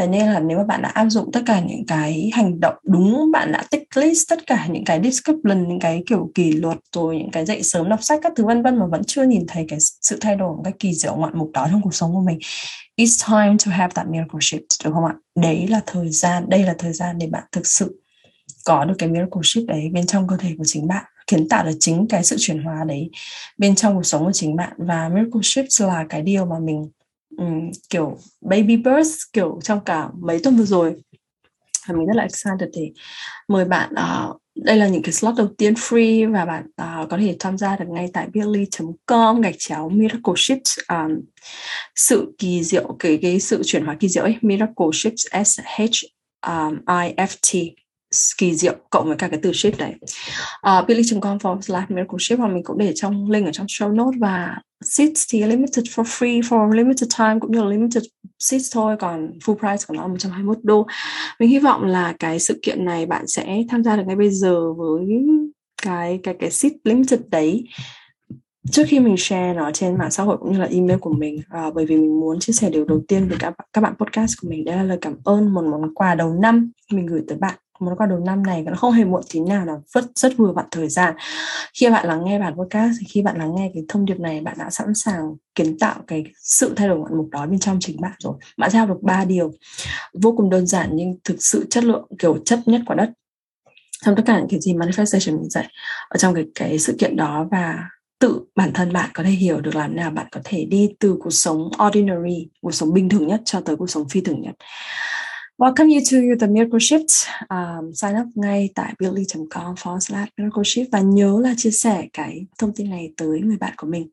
thế 0.00 0.06
nên 0.06 0.26
là 0.26 0.40
nếu 0.40 0.58
mà 0.58 0.64
bạn 0.64 0.82
đã 0.82 0.88
áp 0.88 1.08
dụng 1.08 1.32
tất 1.32 1.40
cả 1.46 1.60
những 1.60 1.86
cái 1.86 2.30
hành 2.32 2.60
động 2.60 2.74
đúng, 2.82 3.30
bạn 3.32 3.52
đã 3.52 3.64
tích 3.70 3.96
list 3.96 4.28
tất 4.28 4.46
cả 4.46 4.66
những 4.70 4.84
cái 4.84 5.00
discipline 5.04 5.60
những 5.68 5.80
cái 5.80 6.02
kiểu 6.06 6.30
kỷ 6.34 6.52
luật, 6.52 6.78
rồi 6.94 7.16
những 7.16 7.30
cái 7.30 7.46
dậy 7.46 7.62
sớm 7.62 7.88
đọc 7.88 7.98
sách 8.02 8.20
các 8.22 8.32
thứ 8.36 8.46
vân 8.46 8.62
vân 8.62 8.78
mà 8.78 8.86
vẫn 8.86 9.04
chưa 9.04 9.22
nhìn 9.22 9.44
thấy 9.48 9.64
cái 9.68 9.78
sự 9.80 10.18
thay 10.20 10.36
đổi 10.36 10.56
một 10.56 10.62
cách 10.64 10.74
kỳ 10.78 10.94
diệu, 10.94 11.16
ngoạn 11.16 11.38
mục 11.38 11.50
đó 11.52 11.68
trong 11.70 11.82
cuộc 11.82 11.94
sống 11.94 12.12
của 12.12 12.20
mình, 12.20 12.38
it's 12.96 13.44
time 13.44 13.56
to 13.66 13.72
have 13.72 13.92
that 13.94 14.06
miracle 14.08 14.38
shift 14.38 14.84
được 14.84 14.90
không 14.94 15.04
ạ? 15.04 15.14
Đấy 15.36 15.68
là 15.68 15.80
thời 15.86 16.08
gian, 16.08 16.44
đây 16.48 16.62
là 16.62 16.74
thời 16.78 16.92
gian 16.92 17.18
để 17.18 17.26
bạn 17.26 17.44
thực 17.52 17.66
sự 17.66 18.00
có 18.64 18.84
được 18.84 18.94
cái 18.98 19.08
miracle 19.08 19.40
shift 19.40 19.66
đấy 19.66 19.90
bên 19.92 20.06
trong 20.06 20.28
cơ 20.28 20.36
thể 20.36 20.54
của 20.58 20.64
chính 20.66 20.88
bạn, 20.88 21.04
kiến 21.26 21.48
tạo 21.48 21.64
được 21.64 21.76
chính 21.80 22.06
cái 22.08 22.24
sự 22.24 22.36
chuyển 22.38 22.62
hóa 22.62 22.84
đấy 22.88 23.10
bên 23.58 23.74
trong 23.74 23.94
cuộc 23.94 24.06
sống 24.06 24.24
của 24.24 24.32
chính 24.32 24.56
bạn. 24.56 24.72
Và 24.78 25.08
miracle 25.08 25.40
shift 25.40 25.86
là 25.86 26.06
cái 26.08 26.22
điều 26.22 26.46
mà 26.46 26.58
mình 26.58 26.90
um, 27.40 27.70
kiểu 27.90 28.18
baby 28.40 28.76
birth 28.76 29.10
kiểu 29.32 29.58
trong 29.62 29.80
cả 29.84 30.08
mấy 30.20 30.40
tuần 30.42 30.56
vừa 30.56 30.64
rồi. 30.64 30.96
Và 31.88 31.94
mình 31.94 32.06
rất 32.06 32.16
là 32.16 32.22
excited 32.22 32.68
để 32.72 32.92
mời 33.48 33.64
bạn 33.64 33.90
uh, 33.92 34.40
đây 34.54 34.76
là 34.76 34.88
những 34.88 35.02
cái 35.02 35.12
slot 35.12 35.34
đầu 35.36 35.48
tiên 35.58 35.74
free 35.74 36.32
và 36.32 36.44
bạn 36.44 36.64
uh, 36.66 37.10
có 37.10 37.16
thể 37.16 37.36
tham 37.38 37.58
gia 37.58 37.76
được 37.76 37.88
ngay 37.88 38.10
tại 38.12 38.26
billy.com/gạch 38.32 39.54
chéo 39.58 39.88
miracle 39.88 40.34
shift 40.34 40.78
um, 40.88 41.10
ờ, 41.10 41.16
sự 41.94 42.34
kỳ 42.38 42.64
diệu 42.64 42.96
cái 42.98 43.18
cái 43.22 43.40
sự 43.40 43.62
chuyển 43.64 43.84
hóa 43.84 43.96
kỳ 44.00 44.08
diệu 44.08 44.24
ấy 44.24 44.36
miracle 44.42 44.86
ships 44.92 45.26
s 45.44 45.60
h 45.76 45.82
um, 46.46 46.78
i 46.86 47.14
f 47.16 47.36
t 47.42 47.56
kỳ 48.38 48.54
diệu 48.54 48.74
cộng 48.90 49.06
với 49.06 49.16
cả 49.16 49.28
cái 49.28 49.40
từ 49.42 49.52
ship 49.52 49.78
đấy. 49.78 49.94
À, 50.60 50.78
uh, 50.78 50.88
billy.com 50.88 51.38
for 51.38 51.60
slash 51.60 51.90
miracle 51.90 52.16
shift 52.16 52.36
hoặc 52.36 52.48
mình 52.48 52.64
cũng 52.64 52.78
để 52.78 52.92
trong 52.94 53.30
link 53.30 53.46
ở 53.46 53.52
trong 53.52 53.66
show 53.66 53.94
note 53.94 54.16
và 54.20 54.56
seats 54.84 55.24
thì 55.32 55.44
limited 55.44 55.84
for 55.84 56.04
free 56.04 56.40
for 56.40 56.72
limited 56.72 57.10
time 57.18 57.38
cũng 57.40 57.52
như 57.52 57.62
là 57.62 57.68
limited 57.68 58.04
seats 58.38 58.74
thôi 58.74 58.96
còn 59.00 59.30
full 59.44 59.58
price 59.58 59.84
của 59.88 59.94
nó 59.94 60.02
là 60.02 60.08
121 60.08 60.58
đô. 60.62 60.86
Mình 61.38 61.48
hy 61.48 61.58
vọng 61.58 61.84
là 61.84 62.14
cái 62.18 62.40
sự 62.40 62.60
kiện 62.62 62.84
này 62.84 63.06
bạn 63.06 63.26
sẽ 63.26 63.62
tham 63.68 63.84
gia 63.84 63.96
được 63.96 64.02
ngay 64.06 64.16
bây 64.16 64.30
giờ 64.30 64.72
với 64.72 65.06
cái 65.82 66.20
cái 66.22 66.34
cái 66.40 66.50
seat 66.50 66.72
limited 66.84 67.20
đấy 67.30 67.64
trước 68.70 68.82
khi 68.86 69.00
mình 69.00 69.16
share 69.16 69.54
nó 69.54 69.70
trên 69.70 69.98
mạng 69.98 70.10
xã 70.10 70.22
hội 70.22 70.36
cũng 70.36 70.52
như 70.52 70.58
là 70.58 70.66
email 70.66 70.98
của 70.98 71.12
mình. 71.12 71.40
À, 71.48 71.70
bởi 71.74 71.86
vì 71.86 71.96
mình 71.96 72.20
muốn 72.20 72.40
chia 72.40 72.52
sẻ 72.52 72.70
điều 72.70 72.84
đầu 72.84 73.02
tiên 73.08 73.28
với 73.28 73.36
các 73.40 73.54
các 73.72 73.80
bạn 73.80 73.94
podcast 73.98 74.34
của 74.42 74.48
mình. 74.48 74.64
Đây 74.64 74.76
là 74.76 74.82
lời 74.82 74.98
cảm 75.00 75.16
ơn 75.24 75.54
một 75.54 75.64
món 75.64 75.94
quà 75.94 76.14
đầu 76.14 76.34
năm 76.34 76.70
mình 76.92 77.06
gửi 77.06 77.22
tới 77.28 77.38
bạn 77.38 77.54
món 77.80 77.96
quà 77.96 78.06
đầu 78.06 78.18
năm 78.18 78.42
này 78.42 78.62
nó 78.62 78.74
không 78.76 78.92
hề 78.92 79.04
muộn 79.04 79.22
tí 79.32 79.40
nào 79.40 79.66
là 79.66 79.74
rất 79.86 80.04
rất 80.14 80.32
vừa 80.36 80.52
vặn 80.52 80.66
thời 80.70 80.88
gian. 80.88 81.14
Khi 81.74 81.90
bạn 81.90 82.06
lắng 82.06 82.24
nghe 82.24 82.38
bản 82.38 82.54
podcast 82.56 82.92
thì 83.00 83.06
khi 83.10 83.22
bạn 83.22 83.38
lắng 83.38 83.54
nghe 83.56 83.70
cái 83.74 83.82
thông 83.88 84.04
điệp 84.04 84.20
này, 84.20 84.40
bạn 84.40 84.56
đã 84.58 84.70
sẵn 84.70 84.94
sàng 84.94 85.36
kiến 85.54 85.78
tạo 85.78 86.02
cái 86.06 86.24
sự 86.42 86.72
thay 86.76 86.88
đổi 86.88 86.98
ngoạn 86.98 87.16
mục 87.16 87.28
đó 87.30 87.46
bên 87.46 87.58
trong 87.58 87.78
chính 87.80 88.00
bạn 88.00 88.12
rồi. 88.18 88.34
Bạn 88.58 88.70
sẽ 88.70 88.78
học 88.78 88.88
được 88.88 89.02
ba 89.02 89.24
điều 89.24 89.52
vô 90.22 90.34
cùng 90.36 90.50
đơn 90.50 90.66
giản 90.66 90.90
nhưng 90.92 91.18
thực 91.24 91.36
sự 91.38 91.66
chất 91.70 91.84
lượng, 91.84 92.06
kiểu, 92.18 92.38
chất 92.44 92.60
nhất 92.66 92.80
quả 92.86 92.96
đất. 92.96 93.10
Trong 94.04 94.16
tất 94.16 94.22
cả 94.26 94.38
những 94.38 94.48
cái 94.48 94.60
gì 94.60 94.74
manifestation 94.74 95.40
mình 95.40 95.50
dạy, 95.50 95.68
ở 96.08 96.18
trong 96.18 96.34
cái 96.34 96.44
cái 96.54 96.78
sự 96.78 96.96
kiện 96.98 97.16
đó 97.16 97.48
và 97.50 97.88
tự 98.18 98.40
bản 98.56 98.72
thân 98.74 98.92
bạn 98.92 99.10
có 99.14 99.22
thể 99.22 99.30
hiểu 99.30 99.60
được 99.60 99.74
làm 99.74 99.96
nào 99.96 100.10
bạn 100.10 100.26
có 100.32 100.40
thể 100.44 100.64
đi 100.64 100.88
từ 101.00 101.16
cuộc 101.20 101.30
sống 101.30 101.70
ordinary, 101.86 102.48
cuộc 102.60 102.74
sống 102.74 102.94
bình 102.94 103.08
thường 103.08 103.26
nhất 103.26 103.42
cho 103.44 103.60
tới 103.60 103.76
cuộc 103.76 103.90
sống 103.90 104.08
phi 104.08 104.20
thường 104.20 104.40
nhất. 104.40 104.54
Welcome 105.60 105.90
you 105.90 106.00
to 106.10 106.16
the 106.40 106.46
Miracle 106.46 106.78
Shift. 106.78 107.26
Um, 107.50 107.92
sign 107.94 108.16
up 108.20 108.26
ngay 108.34 108.70
tại 108.74 108.94
billy.com 108.98 109.74
forward 109.74 109.98
slash 109.98 110.28
Miracle 110.36 110.62
Shift 110.62 110.86
và 110.92 111.00
nhớ 111.00 111.40
là 111.42 111.54
chia 111.56 111.70
sẻ 111.70 112.08
cái 112.12 112.46
thông 112.58 112.72
tin 112.72 112.90
này 112.90 113.12
tới 113.16 113.40
người 113.40 113.56
bạn 113.56 113.72
của 113.76 113.86
mình. 113.86 114.08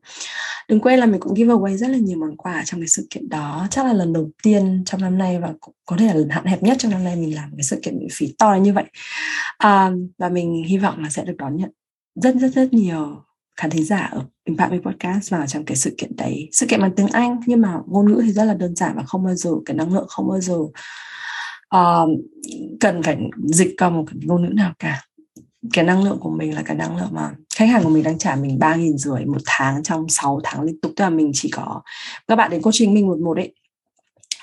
Đừng 0.68 0.80
quên 0.80 0.98
là 0.98 1.06
mình 1.06 1.20
cũng 1.20 1.34
giveaway 1.34 1.76
rất 1.76 1.88
là 1.90 1.98
nhiều 1.98 2.18
món 2.18 2.36
quà 2.36 2.62
trong 2.64 2.80
cái 2.80 2.88
sự 2.88 3.06
kiện 3.10 3.28
đó. 3.28 3.66
Chắc 3.70 3.86
là 3.86 3.92
lần 3.92 4.12
đầu 4.12 4.30
tiên 4.42 4.82
trong 4.86 5.00
năm 5.00 5.18
nay 5.18 5.38
và 5.38 5.52
cũng 5.60 5.74
có 5.86 5.96
thể 5.96 6.06
là 6.06 6.14
lần 6.14 6.28
hạn 6.28 6.44
hẹp 6.44 6.62
nhất 6.62 6.76
trong 6.80 6.92
năm 6.92 7.04
nay 7.04 7.16
mình 7.16 7.34
làm 7.34 7.50
cái 7.56 7.62
sự 7.62 7.80
kiện 7.82 7.98
miễn 7.98 8.08
phí 8.12 8.34
to 8.38 8.54
như 8.54 8.72
vậy. 8.72 8.84
Um, 9.64 10.08
và 10.18 10.28
mình 10.28 10.64
hy 10.66 10.78
vọng 10.78 11.02
là 11.02 11.10
sẽ 11.10 11.24
được 11.24 11.36
đón 11.38 11.56
nhận 11.56 11.70
rất 12.14 12.34
rất 12.40 12.52
rất 12.54 12.72
nhiều 12.72 13.22
khán 13.56 13.70
thính 13.70 13.84
giả 13.84 14.08
ở 14.12 14.24
Impact 14.44 14.72
Me 14.72 14.78
Podcast 14.78 15.30
vào 15.30 15.46
trong 15.46 15.64
cái 15.64 15.76
sự 15.76 15.94
kiện 15.98 16.16
đấy. 16.16 16.48
Sự 16.52 16.66
kiện 16.66 16.80
bằng 16.80 16.94
tiếng 16.96 17.08
Anh 17.08 17.40
nhưng 17.46 17.60
mà 17.60 17.78
ngôn 17.86 18.12
ngữ 18.12 18.22
thì 18.24 18.32
rất 18.32 18.44
là 18.44 18.54
đơn 18.54 18.76
giản 18.76 18.92
và 18.96 19.02
không 19.02 19.24
bao 19.24 19.34
giờ 19.34 19.50
cái 19.66 19.76
năng 19.76 19.94
lượng 19.94 20.06
không 20.08 20.28
bao 20.28 20.40
giờ 20.40 20.58
uh, 21.76 22.10
cần 22.80 23.02
phải 23.02 23.18
dịch 23.44 23.74
qua 23.78 23.90
một 23.90 24.04
cái 24.06 24.16
ngôn 24.22 24.42
ngữ 24.42 24.48
nào 24.48 24.72
cả. 24.78 25.04
Cái 25.72 25.84
năng 25.84 26.04
lượng 26.04 26.18
của 26.20 26.30
mình 26.30 26.54
là 26.54 26.62
cái 26.62 26.76
năng 26.76 26.96
lượng 26.96 27.08
mà 27.12 27.30
khách 27.56 27.66
hàng 27.66 27.84
của 27.84 27.90
mình 27.90 28.02
đang 28.02 28.18
trả 28.18 28.36
mình 28.36 28.58
ba 28.58 28.74
nghìn 28.74 28.98
rưỡi 28.98 29.24
một 29.24 29.42
tháng 29.46 29.82
trong 29.82 30.08
6 30.08 30.40
tháng 30.44 30.62
liên 30.62 30.80
tục. 30.80 30.92
Tức 30.96 31.04
là 31.04 31.10
mình 31.10 31.30
chỉ 31.34 31.50
có 31.50 31.82
các 32.28 32.36
bạn 32.36 32.50
đến 32.50 32.62
coaching 32.62 32.94
mình 32.94 33.06
một 33.06 33.18
một 33.18 33.36
ấy 33.36 33.54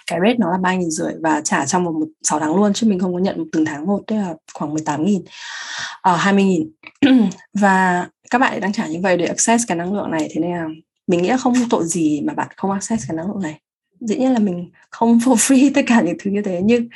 cái 0.07 0.19
rate 0.19 0.37
nó 0.37 0.51
là 0.51 0.57
ba 0.57 0.75
nghìn 0.75 0.91
rưỡi 0.91 1.13
và 1.21 1.41
trả 1.41 1.65
trong 1.65 1.83
một, 1.83 1.91
một 1.91 2.07
6 2.23 2.39
tháng 2.39 2.55
luôn 2.55 2.73
chứ 2.73 2.87
mình 2.87 2.99
không 2.99 3.13
có 3.13 3.19
nhận 3.19 3.37
một 3.37 3.45
từng 3.51 3.65
tháng 3.65 3.87
một 3.87 4.01
tức 4.07 4.15
là 4.15 4.33
khoảng 4.53 4.73
18 4.73 5.05
nghìn 5.05 5.21
ờ, 6.01 6.15
hai 6.15 6.33
20 6.33 6.43
nghìn. 6.43 6.71
Và 7.53 8.07
các 8.31 8.39
bạn 8.39 8.59
đang 8.59 8.73
trả 8.73 8.87
như 8.87 8.99
vậy 9.03 9.17
để 9.17 9.25
access 9.25 9.63
cái 9.67 9.77
năng 9.77 9.93
lượng 9.93 10.11
này. 10.11 10.27
Thế 10.31 10.41
nên 10.41 10.51
là 10.51 10.67
mình 11.07 11.21
nghĩ 11.21 11.29
là 11.29 11.37
không 11.37 11.53
tội 11.69 11.85
gì 11.85 12.21
mà 12.21 12.33
bạn 12.33 12.47
không 12.55 12.71
access 12.71 13.07
cái 13.07 13.17
năng 13.17 13.27
lượng 13.27 13.41
này 13.41 13.59
dĩ 14.07 14.17
nhiên 14.17 14.33
là 14.33 14.39
mình 14.39 14.71
không 14.89 15.17
for 15.23 15.35
free 15.35 15.71
tất 15.73 15.81
cả 15.87 16.01
những 16.01 16.17
thứ 16.19 16.31
như 16.31 16.41
thế 16.41 16.61
nhưng 16.63 16.87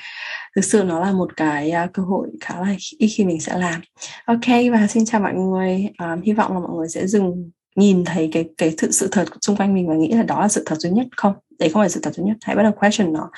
thực 0.55 0.65
sự 0.65 0.83
nó 0.83 0.99
là 0.99 1.11
một 1.11 1.37
cái 1.37 1.71
uh, 1.85 1.93
cơ 1.93 2.03
hội 2.03 2.29
khá 2.41 2.61
là 2.61 2.75
ít 2.97 3.07
khi 3.07 3.25
mình 3.25 3.41
sẽ 3.41 3.57
làm. 3.57 3.81
Ok 4.25 4.45
và 4.71 4.87
xin 4.87 5.05
chào 5.05 5.21
mọi 5.21 5.33
người. 5.33 5.89
Uh, 6.03 6.23
hy 6.23 6.33
vọng 6.33 6.53
là 6.53 6.59
mọi 6.59 6.77
người 6.77 6.89
sẽ 6.89 7.07
dừng 7.07 7.51
nhìn 7.75 8.05
thấy 8.05 8.29
cái 8.31 8.49
cái 8.57 8.73
sự 8.77 8.91
sự 8.91 9.07
thật 9.11 9.25
xung 9.41 9.55
quanh 9.55 9.73
mình 9.73 9.87
và 9.87 9.95
nghĩ 9.95 10.13
là 10.13 10.23
đó 10.23 10.41
là 10.41 10.47
sự 10.47 10.63
thật 10.65 10.75
duy 10.79 10.89
nhất 10.89 11.07
không 11.17 11.33
đấy 11.59 11.69
không 11.69 11.81
phải 11.81 11.89
sự 11.89 11.99
thật 12.03 12.13
duy 12.13 12.23
nhất. 12.23 12.37
Hãy 12.41 12.55
bắt 12.55 12.63
đầu 12.63 12.71
question 12.71 13.13
nó 13.13 13.29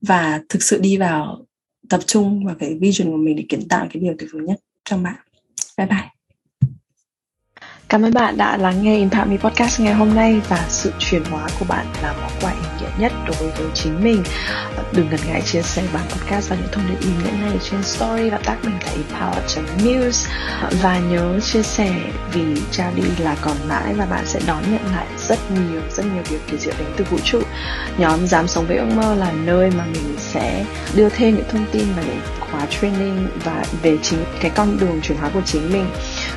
và 0.00 0.40
thực 0.48 0.62
sự 0.62 0.78
đi 0.78 0.96
vào 0.96 1.44
tập 1.88 2.00
trung 2.06 2.44
vào 2.44 2.54
cái 2.58 2.78
vision 2.80 3.10
của 3.10 3.16
mình 3.16 3.36
để 3.36 3.44
kiến 3.48 3.68
tạo 3.68 3.86
cái 3.92 4.02
điều 4.02 4.14
tuyệt 4.18 4.28
vời 4.32 4.42
nhất 4.42 4.60
trong 4.84 5.02
bạn. 5.02 5.16
Bye 5.78 5.86
bye. 5.86 6.15
Cảm 7.88 8.02
ơn 8.02 8.14
bạn 8.14 8.36
đã 8.36 8.56
lắng 8.56 8.82
nghe 8.82 8.96
Impact 8.96 9.28
Me 9.28 9.36
Podcast 9.36 9.80
ngày 9.80 9.94
hôm 9.94 10.14
nay 10.14 10.40
và 10.48 10.64
sự 10.68 10.92
chuyển 10.98 11.24
hóa 11.24 11.46
của 11.58 11.64
bạn 11.68 11.86
là 12.02 12.14
món 12.20 12.30
quà 12.40 12.50
ý 12.50 12.68
nghĩa 12.80 12.90
nhất 12.98 13.12
đối 13.26 13.50
với 13.50 13.66
chính 13.74 14.04
mình. 14.04 14.22
Đừng 14.92 15.08
ngần 15.10 15.20
ngại 15.26 15.42
chia 15.42 15.62
sẻ 15.62 15.82
bản 15.94 16.02
podcast 16.10 16.50
và 16.50 16.56
những 16.56 16.68
thông 16.72 16.84
điệp 16.88 17.00
ý 17.00 17.08
nghĩa 17.08 17.30
này 17.30 17.58
trên 17.70 17.82
story 17.82 18.30
và 18.30 18.38
tag 18.44 18.56
mình 18.62 18.74
tại 18.84 18.96
empower.news 18.96 20.28
và 20.82 20.98
nhớ 20.98 21.40
chia 21.40 21.62
sẻ 21.62 21.94
vì 22.32 22.62
trao 22.70 22.92
đi 22.94 23.02
là 23.18 23.36
còn 23.40 23.56
mãi 23.68 23.94
và 23.96 24.06
bạn 24.06 24.26
sẽ 24.26 24.40
đón 24.46 24.62
nhận 24.72 24.94
lại 24.96 25.06
rất 25.28 25.38
nhiều 25.50 25.80
rất 25.90 26.06
nhiều 26.14 26.22
điều 26.30 26.38
kỳ 26.50 26.58
diệu 26.58 26.74
đến 26.78 26.88
từ 26.96 27.04
vũ 27.10 27.18
trụ. 27.24 27.40
Nhóm 27.98 28.26
dám 28.26 28.48
sống 28.48 28.66
với 28.66 28.76
ước 28.76 28.88
mơ 28.94 29.14
là 29.14 29.32
nơi 29.32 29.70
mà 29.70 29.84
mình 29.86 30.16
sẽ 30.18 30.64
đưa 30.94 31.08
thêm 31.08 31.36
những 31.36 31.46
thông 31.50 31.66
tin 31.72 31.84
và 31.96 32.02
những 32.02 32.20
khóa 32.40 32.66
training 32.66 33.28
và 33.44 33.64
về 33.82 33.98
chính, 34.02 34.24
cái 34.40 34.50
con 34.54 34.78
đường 34.80 35.00
chuyển 35.02 35.18
hóa 35.18 35.30
của 35.34 35.42
chính 35.44 35.72
mình 35.72 35.86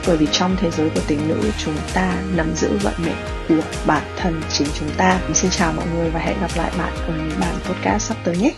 bởi 0.09 0.17
vì 0.17 0.27
trong 0.31 0.55
thế 0.59 0.71
giới 0.71 0.89
của 0.89 1.01
tính 1.07 1.27
nữ, 1.27 1.41
chúng 1.57 1.75
ta 1.93 2.13
nắm 2.35 2.53
giữ 2.55 2.77
vận 2.77 2.93
mệnh 2.97 3.15
của 3.49 3.67
bản 3.85 4.03
thân 4.17 4.41
chính 4.49 4.67
chúng 4.79 4.89
ta. 4.97 5.19
Mình 5.25 5.35
xin 5.35 5.51
chào 5.51 5.73
mọi 5.73 5.85
người 5.95 6.09
và 6.09 6.19
hẹn 6.19 6.41
gặp 6.41 6.51
lại 6.55 6.71
bạn 6.77 6.93
ở 7.07 7.13
những 7.17 7.39
bản 7.39 7.55
podcast 7.65 8.07
sắp 8.07 8.17
tới 8.23 8.37
nhé. 8.37 8.53